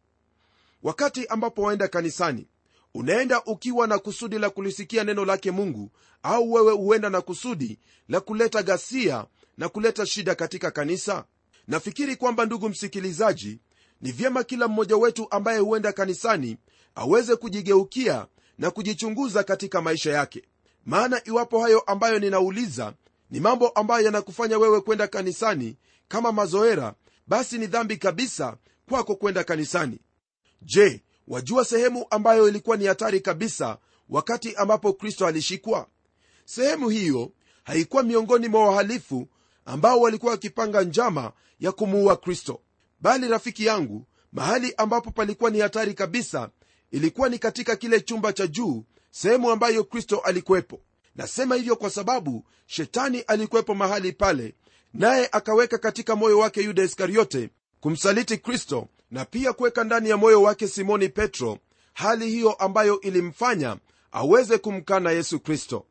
Wakati 0.82 1.26
ambapo 1.26 1.62
waenda 1.62 1.88
kanisani 1.88 2.46
unaenda 2.94 3.44
ukiwa 3.44 3.87
na 3.87 3.98
kusudi 3.98 4.38
la 4.38 4.50
kulisikia 4.50 5.05
neno 5.05 5.24
lake 5.24 5.50
mungu 5.50 5.90
au 6.22 6.53
wewe 6.53 6.72
huenda 6.72 7.11
na 7.11 7.20
kusudi 7.20 7.79
la 8.09 8.20
kuleta 8.20 8.62
ghasia 8.62 9.26
na 9.59 9.68
kuleta 9.68 10.07
shida 10.07 10.35
katika 10.35 10.70
kanisa? 10.70 11.24
Nafikiri 11.68 12.16
kwamba 12.16 12.46
ndugu 12.46 12.68
msikilizaji 12.68 13.61
ni 14.00 14.12
vyema 14.12 14.44
kila 14.44 14.68
mmoja 14.68 14.96
wetu 14.96 15.26
ambaye 15.31 15.59
huenda 15.59 15.92
kanisani 15.92 16.57
aweze 16.94 17.37
kujigeukia 17.37 18.26
na 18.59 18.70
kujichunguza 18.70 19.42
katika 19.44 19.83
maisha 19.83 20.12
yake. 20.12 20.42
Maana 20.87 21.20
iwapo 21.24 21.61
hayo 21.62 21.81
ambayo 21.81 22.18
ninauliza 22.18 22.94
ni 23.31 23.40
mambo 23.40 23.68
ambayo 23.68 24.05
yanakufanya 24.05 24.59
wewe 24.59 24.81
kwenda 24.81 25.07
kanisani 25.09 25.76
kama 26.09 26.33
mazoera 26.33 26.94
basi 27.26 27.58
ni 27.58 27.66
dhambi 27.66 27.96
kabisa 27.96 28.56
kwako 28.88 29.16
kwenda 29.16 29.44
kanisani. 29.44 29.98
Je 30.62 31.02
wajua 31.28 31.64
sehemu 31.64 32.06
ambayo 32.11 32.48
ilikuwa 32.48 32.76
ni 32.76 32.87
hatari 32.87 33.20
kabisa 33.20 33.78
wakati 34.08 34.54
ambapo 34.54 34.92
kristo 34.92 35.26
alishikwa? 35.26 35.87
Sehemu 36.44 36.88
hiyo 36.88 37.32
haikuwa 37.64 38.02
miongoni 38.02 38.48
mwa 38.48 38.68
wahalifu 38.68 39.28
ambao 39.64 40.00
walikuwa 40.00 40.32
wakipanga 40.32 40.82
njama 40.82 41.32
ya 41.61 41.72
kumuua 41.72 42.16
kristo 42.16 42.61
bali 43.00 43.28
rafiki 43.28 43.64
yangu 43.66 44.06
mahali 44.32 44.74
ambapo 44.76 45.11
palikuwa 45.11 45.50
ni 45.50 45.61
hatari 45.61 45.94
kabisa 45.94 46.50
ilikuwa 46.90 47.28
ni 47.28 47.38
katika 47.38 47.76
kile 47.76 48.00
chumba 48.00 48.32
cha 48.32 48.46
juu 48.46 48.85
sehemu 49.11 49.50
ambayo 49.50 49.85
kristo 49.85 50.18
alikuwepo. 50.18 50.80
Nasema 51.16 51.54
hivyo 51.54 51.76
kwa 51.76 51.90
sababu 51.90 52.44
shetani 52.66 53.20
alikuwepo 53.20 53.74
mahali 53.74 54.12
pale 54.12 54.54
naye 54.94 55.28
akaweka 55.33 55.78
katika 55.78 56.16
moyo 56.16 56.38
wake 56.38 56.62
yuda 56.62 56.83
iskariote 56.85 57.50
kumsaliti 57.81 58.38
kristo 58.38 58.88
na 59.11 59.24
pia 59.24 59.52
kuweka 59.52 59.85
ndani 59.85 60.09
ya 60.09 60.16
moyo 60.16 60.42
wake 60.42 60.68
simoni 60.68 61.09
petro 61.09 61.59
hali 61.92 62.31
hiyo 62.31 62.52
ambayo 62.52 63.00
ilimfanya 63.00 63.76
aweze 64.12 64.59
kumkana 64.59 65.11
yesu 65.11 65.40
kristo. 65.40 65.87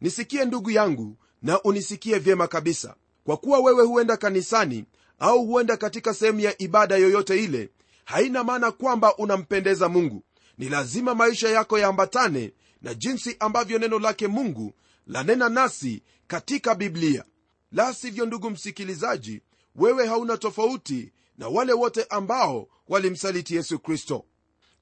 Nisikie 0.00 0.44
ndugu 0.44 0.70
yangu 0.70 1.16
na 1.42 1.62
unisikie 1.62 2.18
vyema 2.18 2.46
kabisa 2.48 2.94
kwa 3.24 3.36
kuwa 3.36 3.60
wewe 3.60 3.84
huenda 3.84 4.16
kanisani 4.16 4.84
au 5.18 5.46
huenda 5.46 5.76
katika 5.76 6.14
sehemu 6.14 6.40
ya 6.40 6.62
ibada 6.62 6.96
yoyote 6.96 7.44
ile 7.44 7.70
haina 8.04 8.44
maana 8.44 8.70
kwamba 8.72 9.16
unampendeza 9.16 9.88
mungu. 9.88 10.22
Ni 10.58 10.68
lazima 10.68 11.14
maisha 11.14 11.48
yako 11.48 11.78
yaambatane 11.78 12.52
na 12.82 12.94
jinsi 12.94 13.36
ambavyo 13.40 13.78
neno 13.78 13.98
lake 13.98 14.28
mungu 14.28 14.74
lanena 15.06 15.48
nasi 15.48 16.02
katika 16.26 16.74
biblia 16.74 17.24
la 17.72 17.94
sivyo 17.94 18.26
ndugu 18.26 18.50
msikilizaji 18.50 19.40
wewe 19.76 20.06
hauna 20.06 20.36
tofauti 20.36 21.12
na 21.38 21.48
wale 21.48 21.72
wote 21.72 22.04
ambao 22.04 22.68
walimsaliti 22.88 23.54
yesu 23.56 23.78
kristo. 23.78 24.24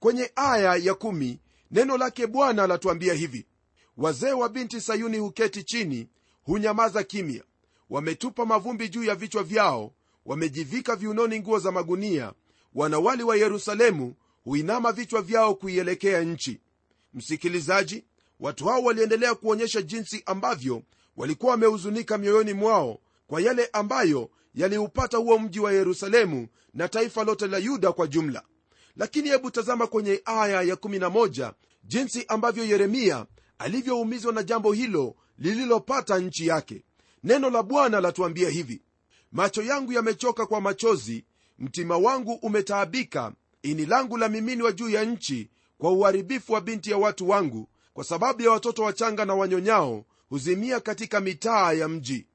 Kwenye 0.00 0.32
aya 0.36 0.76
ya 0.76 0.94
kumi, 0.94 1.40
neno 1.70 1.96
lake 1.98 2.26
bwana 2.26 2.66
latuambia 2.66 3.14
hivi. 3.14 3.46
Wazee 3.96 4.32
wa 4.32 4.48
binti 4.48 4.80
sayuni 4.80 5.18
huketi 5.18 5.64
chini 5.64 6.08
hunyamaza 6.44 7.02
kimya. 7.02 7.42
Wametupa 7.90 8.46
mavumbi 8.46 8.88
juu 8.88 9.04
ya 9.04 9.14
vichwa 9.14 9.42
vyao 9.42 9.92
wamejivika 10.26 10.96
viunoni 10.96 11.40
nguo 11.40 11.58
za 11.58 11.72
magunia. 11.72 12.32
Wanawali 12.74 13.22
wa 13.22 13.36
yerusalemu 13.36 14.14
huinama 14.44 14.92
vichwa 14.92 15.22
vyao 15.22 15.54
kuielekea 15.54 16.20
nchi. 16.22 16.60
Msikilizaji 17.14 18.04
watu 18.40 18.64
hao 18.66 18.82
waliendelea 18.82 19.34
kuonyesha 19.34 19.82
jinsi 19.82 20.22
ambavyo 20.26 20.82
walikuwa 21.20 21.50
wamehuzunika 21.52 22.18
mioyoni 22.18 22.52
mwao 22.52 22.98
kwa 23.26 23.40
yale 23.40 23.68
ambayo 23.72 24.30
yaliupata 24.54 25.16
huo 25.16 25.38
mji 25.38 25.60
wa 25.60 25.72
yerusalemu 25.72 26.48
na 26.74 26.88
taifa 26.88 27.24
lote 27.24 27.46
la 27.46 27.58
yuda 27.58 27.92
kwa 27.92 28.06
jumla. 28.06 28.42
Lakini 28.96 29.28
hebu 29.28 29.50
tazama 29.50 29.86
kwenye 29.86 30.22
aya 30.24 30.62
ya 30.62 30.74
11 30.74 31.52
jinsi 31.84 32.24
ambavyo 32.28 32.64
yeremia 32.64 33.26
alivyoumizwa 33.58 34.32
na 34.32 34.42
jambo 34.42 34.72
hilo 34.72 35.14
lililopata 35.38 36.18
nchi 36.18 36.46
yake. 36.46 36.84
Neno 37.24 37.50
la 37.50 37.62
bwana 37.62 38.00
latuambia 38.00 38.48
hivi 38.50 38.82
macho 39.32 39.62
yangu 39.62 39.92
yamechoka 39.92 40.46
kwa 40.46 40.60
machozi 40.60 41.24
mtima 41.58 41.96
wangu 41.98 42.32
umetaabika. 42.32 43.32
Ini 43.62 43.86
langu 43.86 44.16
la 44.16 44.28
miminiwa 44.28 44.72
juu 44.72 44.88
ya 44.90 45.04
nchi 45.04 45.50
kwa 45.78 45.92
uharibifu 45.92 46.52
wa 46.52 46.60
binti 46.60 46.90
ya 46.90 46.98
watu 46.98 47.28
wangu 47.28 47.68
kwa 47.92 48.04
sababu 48.04 48.42
ya 48.42 48.50
watoto 48.50 48.82
wachanga 48.82 49.24
na 49.24 49.34
wanyonyao 49.34 50.04
huzimia 50.30 50.80
katika 50.80 51.20
mitaa 51.20 51.72
ya 51.72 51.88
mji. 51.88 52.26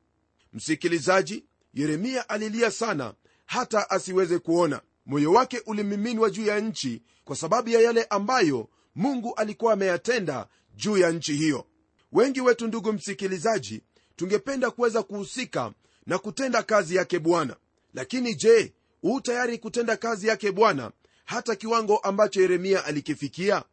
Msikilizaji 0.54 1.46
yeremia 1.74 2.30
alilia 2.30 2.72
sana 2.72 3.14
hata 3.46 3.90
asiweze 3.90 4.40
kuona. 4.40 4.82
Moyo 5.06 5.32
wake 5.34 5.62
ulimiminwa 5.66 6.30
juu 6.30 6.46
ya 6.46 6.60
nchi 6.60 7.02
kwa 7.26 7.36
sababu 7.36 7.70
ya 7.70 7.82
yale 7.82 8.04
ambayo 8.04 8.70
mungu 8.96 9.34
alikuwa 9.36 9.74
ameyatenda 9.74 10.48
juu 10.76 10.98
ya 10.98 11.12
nchi 11.12 11.34
hiyo. 11.34 11.66
Wengi 12.12 12.42
wetu 12.42 12.68
ndugu 12.68 12.94
msikilizaji 12.94 13.82
tungependa 14.16 14.72
kuweza 14.72 15.04
kuhusika 15.04 15.72
na 16.06 16.18
kutenda 16.18 16.64
kazi 16.64 16.96
yake 16.96 17.20
bwana. 17.20 17.56
Lakini 17.94 18.36
je 18.36 18.74
huu 19.02 19.20
tayari 19.22 19.58
kutenda 19.58 19.98
kazi 19.98 20.28
yake 20.28 20.52
bwana 20.52 20.92
hata 21.26 21.56
kiwango 21.56 21.98
ambacho 21.98 22.42
yeremia 22.42 22.86
alikifikia? 22.86 23.64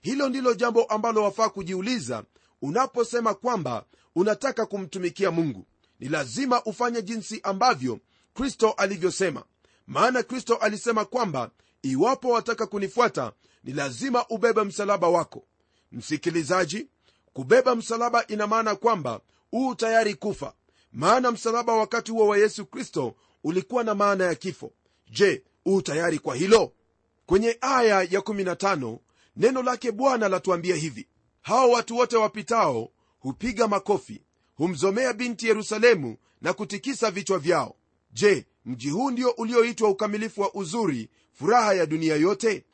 Hilo 0.00 0.28
ndilo 0.28 0.54
jambo 0.54 0.84
ambalo 0.84 1.22
wafaa 1.22 1.48
kujiuliza 1.48 2.24
unaposema 2.62 3.34
kwamba 3.34 3.84
unataka 4.14 4.66
kumtumikia 4.66 5.30
mungu 5.30 5.66
ni 6.00 6.08
lazima 6.08 6.64
ufanye 6.64 7.02
jinsi 7.02 7.40
ambavyo 7.42 7.98
kristo 8.34 8.70
alivyosema. 8.70 9.44
Maana 9.86 10.22
kristo 10.22 10.54
alisema 10.56 11.04
kwamba 11.04 11.50
iwapo 11.82 12.28
wataka 12.30 12.66
kunifuata 12.66 13.32
ni 13.64 13.72
lazima 13.72 14.26
ubebe 14.28 14.64
msalaba 14.64 15.08
wako. 15.08 15.44
Msikilizaji 15.92 16.86
kubeba 17.32 17.74
msalaba 17.74 18.26
ina 18.26 18.46
maana 18.46 18.74
kwamba 18.76 19.20
huu 19.50 19.74
tayari 19.74 20.14
kufa. 20.14 20.54
Maana 20.92 21.30
msalaba 21.30 21.72
wakati 21.74 22.12
huo 22.12 22.26
wa 22.26 22.38
yesu 22.38 22.66
kristo 22.66 23.14
ulikuwa 23.44 23.84
na 23.84 23.94
maana 23.94 24.24
ya 24.24 24.34
kifo. 24.34 24.72
Je 25.10 25.42
huu 25.64 25.82
tayari 25.82 26.18
kwa 26.18 26.36
hilo? 26.36 26.72
Kwenye 27.26 27.58
aya 27.60 28.02
ya 28.02 28.20
15 28.20 28.98
neno 29.36 29.62
lake 29.62 29.92
bwana 29.92 30.28
latuambia 30.28 30.76
hivi 30.76 31.06
hao 31.42 31.70
watu 31.70 31.96
wote 31.96 32.16
wapitao 32.16 32.88
hupiga 33.20 33.68
makofi 33.68 34.22
humzomea 34.54 35.12
binti 35.12 35.46
yerusalemu 35.46 36.16
na 36.40 36.52
kutikisa 36.52 37.10
vichwa 37.10 37.38
vyao. 37.38 37.74
Je 38.12 38.46
mji 38.64 38.90
huu 38.90 39.10
ndio 39.10 39.30
ulioitwa 39.30 39.88
ukamilifu 39.90 40.40
wa 40.40 40.54
uzuri 40.54 41.08
furaha 41.32 41.74
ya 41.74 41.86
dunia 41.86 42.16
yote? 42.16 42.64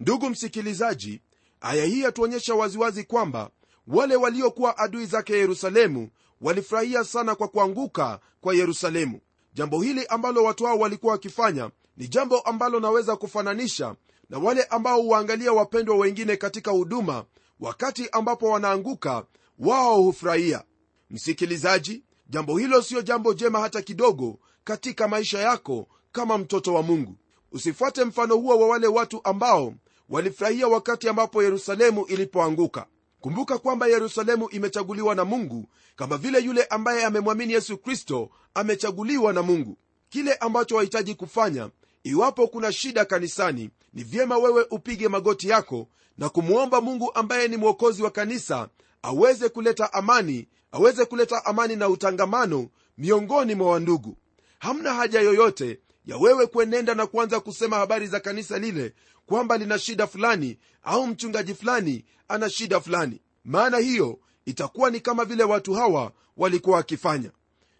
Ndugu 0.00 0.30
msikilizaji 0.30 1.20
aya 1.60 1.84
hii 1.84 2.00
yatuonyesha 2.00 2.54
waziwazi 2.54 3.04
kwamba 3.04 3.50
wale 3.86 4.16
waliokuwa 4.16 4.78
adui 4.78 5.06
zake 5.06 5.32
yerusalemu 5.32 6.08
walifurahia 6.40 7.04
sana 7.04 7.34
kwa 7.34 7.48
kuanguka 7.48 8.20
kwa 8.40 8.54
yerusalemu. 8.54 9.20
Jambo 9.54 9.82
hili 9.82 10.06
ambalo 10.06 10.44
watu 10.44 10.64
hao 10.66 10.78
walikuwa 10.78 11.12
wakifanya 11.12 11.70
ni 11.96 12.08
jambo 12.08 12.40
ambalo 12.40 12.80
naweza 12.80 13.16
kufananisha 13.16 13.94
na 14.30 14.38
wale 14.38 14.62
ambao 14.64 15.02
huwaangalia 15.02 15.52
wapendwa 15.52 15.96
wengine 15.96 16.36
katika 16.36 16.70
huduma 16.70 17.24
wakati 17.68 18.08
ambapo 18.12 18.48
wanaanguka 18.50 19.24
wao 19.58 20.02
hufurahia. 20.02 20.64
Msikilizaji 21.10 22.02
jambo 22.28 22.58
hilo 22.58 22.82
siyo 22.82 23.02
jambo 23.02 23.34
jema 23.34 23.60
hata 23.60 23.82
kidogo 23.82 24.38
katika 24.64 25.08
maisha 25.08 25.38
yako 25.38 25.88
kama 26.12 26.38
mtoto 26.38 26.74
wa 26.74 26.82
mungu. 26.82 27.16
Usifuate 27.52 28.04
mfano 28.04 28.36
huo 28.36 28.58
wa 28.58 28.66
wale 28.68 28.86
watu 28.86 29.20
ambao 29.24 29.74
walifurahia 30.08 30.68
wakati 30.68 31.08
ambapo 31.08 31.42
yerusalemu 31.42 32.06
ilipoanguka. 32.06 32.86
Kumbuka 33.20 33.58
kwamba 33.58 33.86
yerusalemu 33.86 34.48
imechaguliwa 34.50 35.14
na 35.14 35.24
mungu 35.24 35.68
kama 35.96 36.16
vile 36.18 36.40
yule 36.40 36.64
ambaye 36.64 37.04
amemwamini 37.04 37.52
yesu 37.52 37.78
kristo 37.78 38.30
amechaguliwa 38.54 39.32
na 39.32 39.42
mungu. 39.42 39.78
Kile 40.08 40.34
ambacho 40.34 40.76
wahitaji 40.76 41.14
kufanya 41.14 41.70
iwapo 42.02 42.46
kuna 42.48 42.72
shida 42.72 43.04
kanisani 43.04 43.70
ni 43.92 44.04
vyema 44.04 44.38
wewe 44.38 44.66
upige 44.70 45.08
magoti 45.08 45.48
yako 45.48 45.88
na 46.18 46.28
kumwomba 46.28 46.80
mungu 46.80 47.10
ambaye 47.14 47.48
ni 47.48 47.56
mwokozi 47.56 48.02
wa 48.02 48.10
kanisa 48.10 48.68
aweze 49.02 49.48
kuleta 49.48 49.92
amani 49.92 50.48
aweze 50.72 51.04
kuleta 51.04 51.44
amani 51.44 51.76
na 51.76 51.88
utangamano 51.88 52.68
miongoni 52.98 53.54
mwa 53.54 53.70
wandugu. 53.70 54.16
Hamna 54.58 54.94
haja 54.94 55.20
yoyote 55.20 55.80
ya 56.06 56.16
wewe 56.16 56.46
kuenenda 56.46 56.94
na 56.94 57.06
kuanza 57.06 57.40
kusema 57.40 57.76
habari 57.76 58.06
za 58.06 58.20
kanisa 58.20 58.58
lile 58.58 58.94
kwamba 59.26 59.56
lina 59.56 59.78
shida 59.78 60.06
fulani 60.06 60.58
au 60.82 61.06
mchungaji 61.06 61.54
fulani 61.54 62.04
ana 62.28 62.50
shida 62.50 62.80
fulani. 62.80 63.20
Maana 63.44 63.78
hiyo 63.78 64.18
itakuwa 64.46 64.90
ni 64.90 65.00
kama 65.00 65.24
vile 65.24 65.44
watu 65.44 65.74
hawa 65.74 66.12
walikuwa 66.36 66.76
wakifanya. 66.76 67.30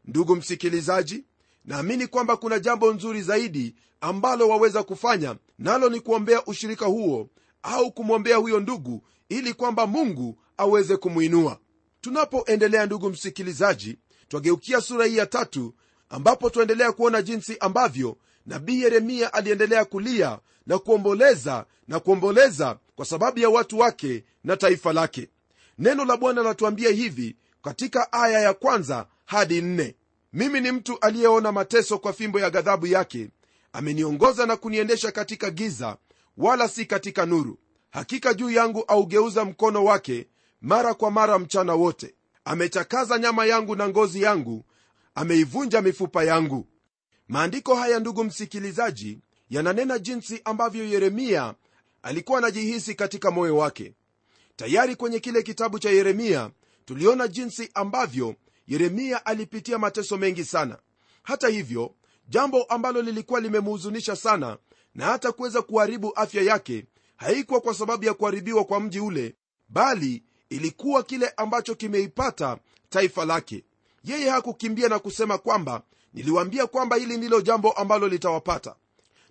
Ndugu 0.05 0.37
msikilizaji 0.37 1.25
naamini 1.64 2.07
kwamba 2.07 2.37
kuna 2.37 2.59
jambo 2.59 2.92
nzuri 2.92 3.23
zaidi 3.23 3.75
ambalo 4.01 4.49
waweza 4.49 4.83
kufanya 4.83 5.37
nalo 5.59 5.88
ni 5.88 6.01
kuombea 6.01 6.44
ushirika 6.47 6.87
huo 6.87 7.29
au 7.64 7.92
kumwombea 7.92 8.37
huyo 8.37 8.61
ndugu 8.61 9.03
ili 9.29 9.55
kwamba 9.55 9.87
mungu 9.87 10.38
aweze 10.57 10.96
kumwinua 10.96 11.59
tunapoendelea 12.00 12.87
ndugu 12.87 13.11
msikilizaji 13.11 13.98
twageukia 14.29 14.81
sura 14.81 15.07
hii 15.07 15.16
ya 15.16 15.27
tatu 15.27 15.74
ambapo 16.09 16.50
twaendelea 16.50 16.92
kuona 16.92 17.22
jinsi 17.22 17.57
ambavyo 17.61 18.16
nabii 18.46 18.83
yeremia 18.83 19.33
aliendelea 19.33 19.85
kulia 19.85 20.38
na 20.66 20.79
kuomboleza 20.79 21.66
na 21.88 22.00
kuomboleza 22.00 22.79
kwa 22.96 23.05
sababu 23.07 23.38
ya 23.38 23.48
watu 23.50 23.79
wake 23.79 24.24
na 24.44 24.57
taifa 24.57 24.92
lake. 24.92 25.29
Neno 25.79 26.05
la 26.05 26.16
bwana 26.16 26.42
latuambia 26.42 26.90
hivi 26.90 27.37
katika 27.62 28.12
aya 28.12 28.40
ya 28.40 28.55
kwanza 28.55 29.07
hadi 29.24 29.62
nne. 29.62 29.94
Mimi 30.33 30.61
ni 30.61 30.72
mtu 30.72 30.98
aliyeona 31.00 31.53
mateso 31.53 31.98
kwa 31.98 32.12
fimbo 32.12 32.40
ya 32.40 32.50
ghadhabu 32.50 32.87
yake. 32.87 33.31
Ameniongoza 33.72 34.46
na 34.46 34.57
kuniendesha 34.57 35.12
katika 35.12 35.50
giza 35.50 35.96
wala 36.37 36.68
si 36.68 36.87
katika 36.87 37.27
nuru. 37.27 37.59
Hakika 37.90 38.35
juu 38.35 38.51
yangu 38.51 38.85
augeuza 38.88 39.44
mkono 39.44 39.85
wake 39.85 40.29
mara 40.61 40.94
kwa 40.94 41.11
mara 41.11 41.38
mchana 41.38 41.75
wote. 41.75 42.14
Amechakaza 42.44 43.18
nyama 43.18 43.47
yangu 43.47 43.77
na 43.77 43.88
ngozi 43.88 44.23
yangu 44.23 44.64
ameivunja 45.14 45.83
mifupa 45.83 46.25
yangu. 46.25 46.66
Maandiko 47.29 47.75
haya 47.75 47.99
ndugu 48.01 48.25
msikilizaji 48.25 49.20
yananena 49.51 49.99
jinsi 49.99 50.40
ambavyo 50.44 50.85
yeremia 50.85 51.55
alikuwa 52.03 52.38
anajihisi 52.38 52.94
katika 52.94 53.31
moyo 53.31 53.57
wake. 53.57 53.94
Tayari 54.57 54.97
kwenye 54.97 55.20
kile 55.20 55.42
kitabu 55.42 55.79
cha 55.79 55.90
yeremia 55.90 56.51
tuliona 56.85 57.29
jinsi 57.29 57.70
ambavyo 57.75 58.35
yeremia 58.66 59.27
alipitia 59.27 59.79
mateso 59.79 60.16
mengi 60.16 60.44
sana. 60.44 60.79
Hata 61.23 61.49
hivyo 61.49 61.94
jambo 62.29 62.62
ambalo 62.62 63.03
lilikuwa 63.03 63.40
limemhuzunisha 63.40 64.16
sana 64.16 64.59
na 64.94 65.07
hata 65.07 65.33
kuweza 65.33 65.62
kuharibu 65.62 66.12
afya 66.14 66.42
yake 66.42 66.87
haikuwa 67.16 67.61
kwa 67.61 67.74
sababu 67.74 68.04
ya 68.04 68.14
kuharibiwa 68.14 68.64
kwa 68.64 68.80
mji 68.80 69.00
ule 69.00 69.35
bali 69.68 70.22
ilikuwa 70.50 71.02
kile 71.02 71.28
ambacho 71.37 71.74
kimeipata 71.74 72.59
taifa 72.88 73.24
lake. 73.24 73.64
Yeye 74.04 74.30
hakukimbia 74.30 74.88
na 74.88 74.98
kusema 74.98 75.38
kwamba 75.38 75.83
niliwaambia 76.14 76.66
kwamba 76.66 76.96
hili 76.96 77.16
ndilo 77.16 77.40
jambo 77.40 77.72
ambalo 77.72 78.09
litawapata. 78.09 78.74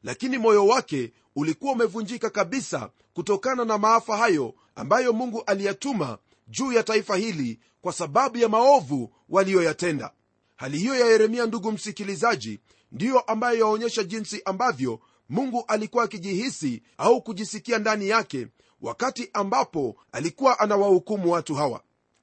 Lakini 0.03 0.37
moyo 0.37 0.67
wake 0.67 1.11
ulikuwa 1.35 1.73
umevunjika 1.73 2.29
kabisa 2.29 2.89
kutokana 3.13 3.65
na 3.65 3.77
maafa 3.77 4.17
hayo 4.17 4.53
ambayo 4.75 5.13
mungu 5.13 5.43
aliyatuma 5.45 6.17
juu 6.47 6.71
ya 6.71 6.83
taifa 6.83 7.15
hili 7.17 7.59
kwa 7.81 7.93
sababu 7.93 8.37
ya 8.37 8.49
maovu 8.49 9.13
waliyoyatenda. 9.29 10.11
Hali 10.55 10.77
hiyo 10.77 10.95
ya 10.95 11.05
yeremia 11.07 11.45
ndugu 11.45 11.71
msikilizaji 11.71 12.59
ndiyo 12.91 13.19
ambayo 13.19 13.59
yaonyesha 13.59 14.03
jinsi 14.03 14.41
ambavyo 14.45 14.99
mungu 15.33 15.63
alikuwa 15.67 16.03
akijihisi 16.03 16.83
au 16.97 17.21
kujisikia 17.21 17.79
ndani 17.79 18.07
yake 18.09 18.47
wakati 18.81 19.29
ambapo 19.33 19.95
alikuwa 20.11 20.59
anawahukumu 20.59 21.31
watu 21.31 21.55
hawa. 21.55 21.81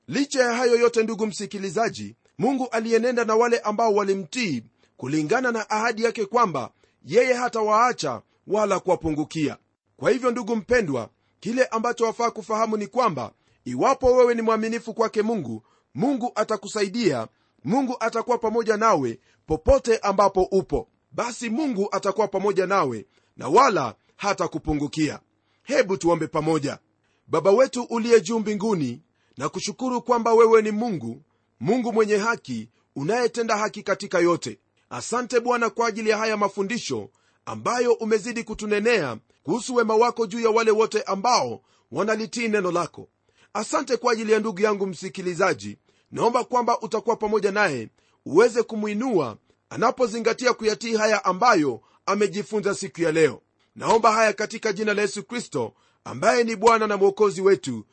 Licha 0.08 0.42
ya 0.42 0.52
hayo 0.54 0.76
yote 0.76 1.02
ndugu 1.02 1.26
msikilizaji 1.26 2.16
mungu 2.38 2.68
aliyenenda 2.70 3.24
na 3.24 3.36
wale 3.36 3.58
ambao 3.58 3.94
walimtii 3.94 4.62
kulingana 4.96 5.52
na 5.52 5.70
ahadi 5.70 6.04
yake 6.04 6.26
kwamba 6.26 6.70
yeye 7.04 7.32
hatawaacha 7.34 8.22
wala 8.46 8.80
kuwapungukia. 8.80 9.56
Kwa 9.96 10.10
hivyo 10.10 10.30
ndugu 10.30 10.56
mpendwa 10.56 11.08
kile 11.40 11.64
ambacho 11.64 12.04
wafaa 12.04 12.30
kufahamu 12.30 12.76
ni 12.76 12.86
kwamba 12.86 13.32
iwapo 13.64 14.06
wewe 14.16 14.34
ni 14.34 14.42
mwaminifu 14.42 14.94
kwake 14.94 15.22
mungu 15.22 15.62
mungu 15.94 16.32
atakusaidia 16.34 17.28
mungu 17.64 17.96
atakuwa 18.00 18.38
pamoja 18.38 18.76
nawe 18.76 19.18
popote 19.46 19.98
ambapo 19.98 20.42
upo 20.42 20.88
basi 21.12 21.50
mungu 21.50 21.88
atakuwa 21.92 22.28
pamoja 22.28 22.66
nawe 22.66 23.06
na 23.36 23.48
wala 23.48 23.94
hatakupungukia. 24.16 25.20
Hebu 25.62 25.96
tuombe 25.96 26.26
pamoja. 26.26 26.78
Baba 27.26 27.50
wetu 27.50 27.82
uliye 27.82 28.20
juu 28.20 28.38
mbinguni 28.38 29.02
na 29.36 29.48
kushukuru 29.48 30.02
kwamba 30.02 30.34
wewe 30.34 30.62
ni 30.62 30.70
mungu 30.70 31.22
mungu 31.60 31.92
mwenye 31.92 32.16
haki 32.16 32.68
unayetenda 32.96 33.56
haki 33.56 33.82
katika 33.82 34.18
yote. 34.18 34.58
Asante 34.90 35.40
bwana 35.40 35.70
kwa 35.70 35.88
ajili 35.88 36.10
ya 36.10 36.18
haya 36.18 36.36
mafundisho 36.36 37.10
ambayo 37.46 37.92
umezidi 37.92 38.44
kutunenea 38.44 39.18
kuhusu 39.42 39.74
wema 39.74 39.94
wako 39.96 40.26
juu 40.26 40.40
ya 40.40 40.50
wale 40.50 40.70
wote 40.70 41.02
ambao 41.02 41.60
wanalitii 41.92 42.48
neno 42.48 42.70
lako. 42.70 43.08
Asante 43.54 43.96
kwa 43.96 44.12
ajili 44.12 44.32
ya 44.32 44.38
ndugu 44.40 44.60
yangu 44.60 44.86
msikilizaji. 44.86 45.78
Naomba 46.10 46.44
kwamba 46.44 46.80
utakuwa 46.80 47.16
pamoja 47.16 47.50
naye 47.52 47.88
uweze 48.26 48.62
kumwinua 48.62 49.36
anapozingatia 49.70 50.52
kuyatii 50.52 50.96
haya 50.96 51.24
ambayo 51.24 51.80
amejifunza 52.06 52.74
siku 52.74 53.00
ya 53.02 53.12
leo. 53.12 53.42
Naomba 53.76 54.12
haya 54.12 54.32
katika 54.32 54.72
jina 54.72 54.94
la 54.94 55.02
yesu 55.02 55.22
kristo 55.22 55.74
ambaye 56.04 56.44
ni 56.44 56.56
bwana 56.56 56.86
na 56.86 56.96
mwokozi 56.96 57.40
wetu. 57.40 57.84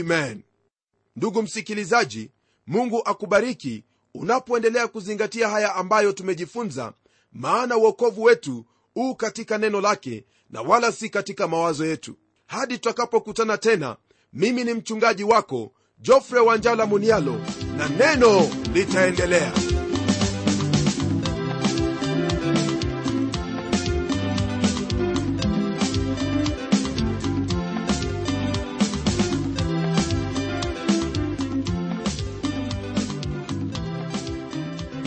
Amen. 0.00 0.42
Ndugu 1.16 1.42
msikilizaji 1.42 2.30
mungu 2.66 3.02
akubariki 3.04 3.84
unapoendelea 4.14 4.88
kuzingatia 4.88 5.48
haya 5.48 5.74
ambayo 5.74 6.12
tumejifunza 6.12 6.92
maana 7.32 7.76
uokovu 7.76 8.22
wetu 8.22 8.64
huu 8.94 9.14
katika 9.14 9.58
neno 9.58 9.80
lake 9.80 10.24
na 10.50 10.62
wala 10.62 10.92
si 10.92 11.08
katika 11.08 11.48
mawazo 11.48 11.86
yetu. 11.86 12.16
Hadi 12.46 12.74
tutakapokutana 12.78 13.58
tena 13.58 13.96
mimi 14.32 14.64
ni 14.64 14.74
mchungaji 14.74 15.24
wako 15.24 15.72
jofre 15.98 16.40
wanjala 16.40 16.86
munialo 16.86 17.40
na 17.76 17.88
neno 17.88 18.50
litaendelea 18.72 19.52